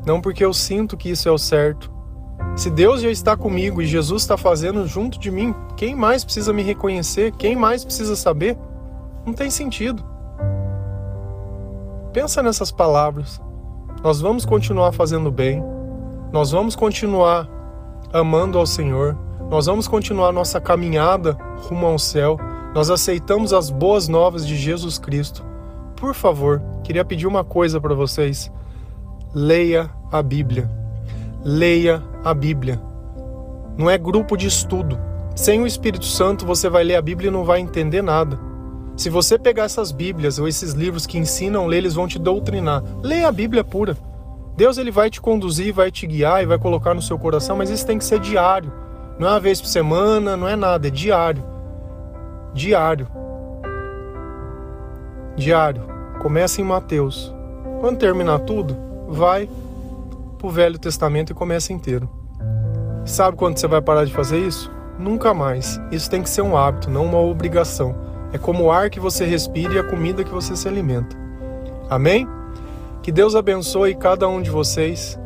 não 0.09 0.19
porque 0.19 0.43
eu 0.43 0.51
sinto 0.51 0.97
que 0.97 1.11
isso 1.11 1.29
é 1.29 1.31
o 1.31 1.37
certo. 1.37 1.91
Se 2.55 2.71
Deus 2.71 2.99
já 2.99 3.11
está 3.11 3.37
comigo 3.37 3.79
e 3.79 3.85
Jesus 3.85 4.23
está 4.23 4.35
fazendo 4.35 4.87
junto 4.87 5.19
de 5.19 5.29
mim, 5.29 5.53
quem 5.77 5.93
mais 5.93 6.23
precisa 6.23 6.51
me 6.51 6.63
reconhecer? 6.63 7.31
Quem 7.33 7.55
mais 7.55 7.85
precisa 7.85 8.15
saber? 8.15 8.57
Não 9.23 9.33
tem 9.33 9.51
sentido. 9.51 10.03
Pensa 12.11 12.41
nessas 12.41 12.71
palavras. 12.71 13.39
Nós 14.03 14.19
vamos 14.19 14.45
continuar 14.45 14.93
fazendo 14.93 15.29
bem. 15.29 15.63
Nós 16.33 16.49
vamos 16.49 16.75
continuar 16.75 17.47
amando 18.11 18.57
ao 18.57 18.65
Senhor. 18.65 19.15
Nós 19.47 19.67
vamos 19.67 19.87
continuar 19.87 20.31
nossa 20.31 20.59
caminhada 20.59 21.37
rumo 21.67 21.85
ao 21.85 21.99
céu. 21.99 22.35
Nós 22.73 22.89
aceitamos 22.89 23.53
as 23.53 23.69
boas 23.69 24.07
novas 24.07 24.47
de 24.47 24.55
Jesus 24.55 24.97
Cristo. 24.97 25.45
Por 25.95 26.15
favor, 26.15 26.63
queria 26.83 27.05
pedir 27.05 27.27
uma 27.27 27.43
coisa 27.43 27.79
para 27.79 27.93
vocês 27.93 28.51
leia 29.33 29.89
a 30.11 30.21
Bíblia. 30.21 30.69
Leia 31.43 32.03
a 32.23 32.33
Bíblia. 32.33 32.79
Não 33.77 33.89
é 33.89 33.97
grupo 33.97 34.35
de 34.35 34.47
estudo. 34.47 34.99
Sem 35.35 35.61
o 35.61 35.67
Espírito 35.67 36.05
Santo 36.05 36.45
você 36.45 36.69
vai 36.69 36.83
ler 36.83 36.95
a 36.95 37.01
Bíblia 37.01 37.29
e 37.29 37.31
não 37.31 37.45
vai 37.45 37.59
entender 37.59 38.01
nada. 38.01 38.39
Se 38.97 39.09
você 39.09 39.39
pegar 39.39 39.63
essas 39.63 39.91
Bíblias 39.91 40.39
ou 40.39 40.47
esses 40.47 40.73
livros 40.73 41.05
que 41.05 41.17
ensinam 41.17 41.65
ler, 41.65 41.77
eles 41.77 41.93
vão 41.93 42.07
te 42.07 42.19
doutrinar. 42.19 42.83
Leia 43.01 43.29
a 43.29 43.31
Bíblia 43.31 43.63
pura. 43.63 43.95
Deus 44.57 44.77
ele 44.77 44.91
vai 44.91 45.09
te 45.09 45.21
conduzir, 45.21 45.73
vai 45.73 45.89
te 45.89 46.05
guiar 46.05 46.43
e 46.43 46.45
vai 46.45 46.59
colocar 46.59 46.93
no 46.93 47.01
seu 47.01 47.17
coração, 47.17 47.55
mas 47.55 47.69
isso 47.69 47.87
tem 47.87 47.97
que 47.97 48.03
ser 48.03 48.19
diário. 48.19 48.73
Não 49.17 49.27
é 49.27 49.31
uma 49.31 49.39
vez 49.39 49.61
por 49.61 49.67
semana, 49.67 50.35
não 50.35 50.47
é 50.47 50.57
nada, 50.57 50.87
é 50.87 50.91
diário. 50.91 51.41
Diário. 52.53 53.07
Diário. 55.37 55.83
Começa 56.19 56.59
em 56.59 56.65
Mateus. 56.65 57.33
Quando 57.79 57.99
terminar 57.99 58.39
tudo, 58.39 58.88
vai 59.09 59.49
para 60.37 60.47
o 60.47 60.51
Velho 60.51 60.77
Testamento 60.77 61.31
e 61.31 61.35
começa 61.35 61.73
inteiro. 61.73 62.09
Sabe 63.05 63.35
quando 63.35 63.57
você 63.57 63.67
vai 63.67 63.81
parar 63.81 64.05
de 64.05 64.13
fazer 64.13 64.39
isso? 64.39 64.71
Nunca 64.97 65.33
mais. 65.33 65.79
Isso 65.91 66.09
tem 66.09 66.21
que 66.21 66.29
ser 66.29 66.41
um 66.41 66.55
hábito, 66.55 66.89
não 66.89 67.05
uma 67.05 67.19
obrigação. 67.19 67.95
É 68.31 68.37
como 68.37 68.65
o 68.65 68.71
ar 68.71 68.89
que 68.89 68.99
você 68.99 69.25
respira 69.25 69.73
e 69.73 69.79
a 69.79 69.83
comida 69.83 70.23
que 70.23 70.31
você 70.31 70.55
se 70.55 70.67
alimenta. 70.67 71.17
Amém? 71.89 72.27
Que 73.01 73.11
Deus 73.11 73.35
abençoe 73.35 73.95
cada 73.95 74.27
um 74.27 74.41
de 74.41 74.51
vocês, 74.51 75.17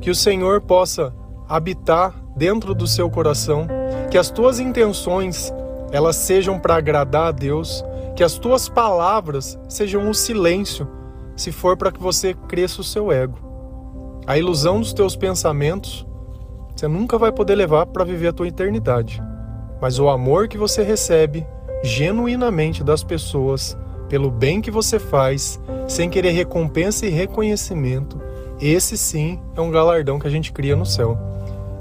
que 0.00 0.10
o 0.10 0.14
Senhor 0.14 0.60
possa 0.60 1.14
habitar 1.48 2.14
dentro 2.36 2.74
do 2.74 2.86
seu 2.86 3.08
coração, 3.08 3.68
que 4.10 4.18
as 4.18 4.30
tuas 4.30 4.58
intenções 4.58 5.52
elas 5.92 6.16
sejam 6.16 6.58
para 6.58 6.76
agradar 6.76 7.28
a 7.28 7.32
Deus, 7.32 7.84
que 8.16 8.24
as 8.24 8.34
tuas 8.34 8.68
palavras 8.68 9.58
sejam 9.68 10.02
um 10.02 10.12
silêncio 10.12 10.88
se 11.38 11.52
for 11.52 11.76
para 11.76 11.92
que 11.92 12.00
você 12.00 12.34
cresça 12.34 12.80
o 12.80 12.84
seu 12.84 13.10
ego. 13.10 13.38
A 14.26 14.36
ilusão 14.36 14.80
dos 14.80 14.92
teus 14.92 15.16
pensamentos 15.16 16.06
você 16.78 16.86
nunca 16.86 17.18
vai 17.18 17.32
poder 17.32 17.56
levar 17.56 17.86
para 17.86 18.04
viver 18.04 18.28
a 18.28 18.32
tua 18.32 18.46
eternidade. 18.46 19.20
Mas 19.80 19.98
o 19.98 20.08
amor 20.08 20.46
que 20.46 20.56
você 20.56 20.84
recebe 20.84 21.44
genuinamente 21.82 22.84
das 22.84 23.02
pessoas, 23.02 23.76
pelo 24.08 24.30
bem 24.30 24.60
que 24.60 24.70
você 24.70 24.98
faz, 25.00 25.60
sem 25.88 26.08
querer 26.08 26.30
recompensa 26.30 27.04
e 27.04 27.10
reconhecimento, 27.10 28.20
esse 28.60 28.96
sim 28.96 29.40
é 29.56 29.60
um 29.60 29.72
galardão 29.72 30.20
que 30.20 30.28
a 30.28 30.30
gente 30.30 30.52
cria 30.52 30.76
no 30.76 30.86
céu. 30.86 31.18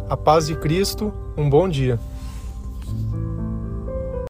A 0.10 0.18
paz 0.18 0.48
de 0.48 0.56
Cristo, 0.56 1.14
um 1.38 1.48
bom 1.48 1.70
dia. 1.70 2.00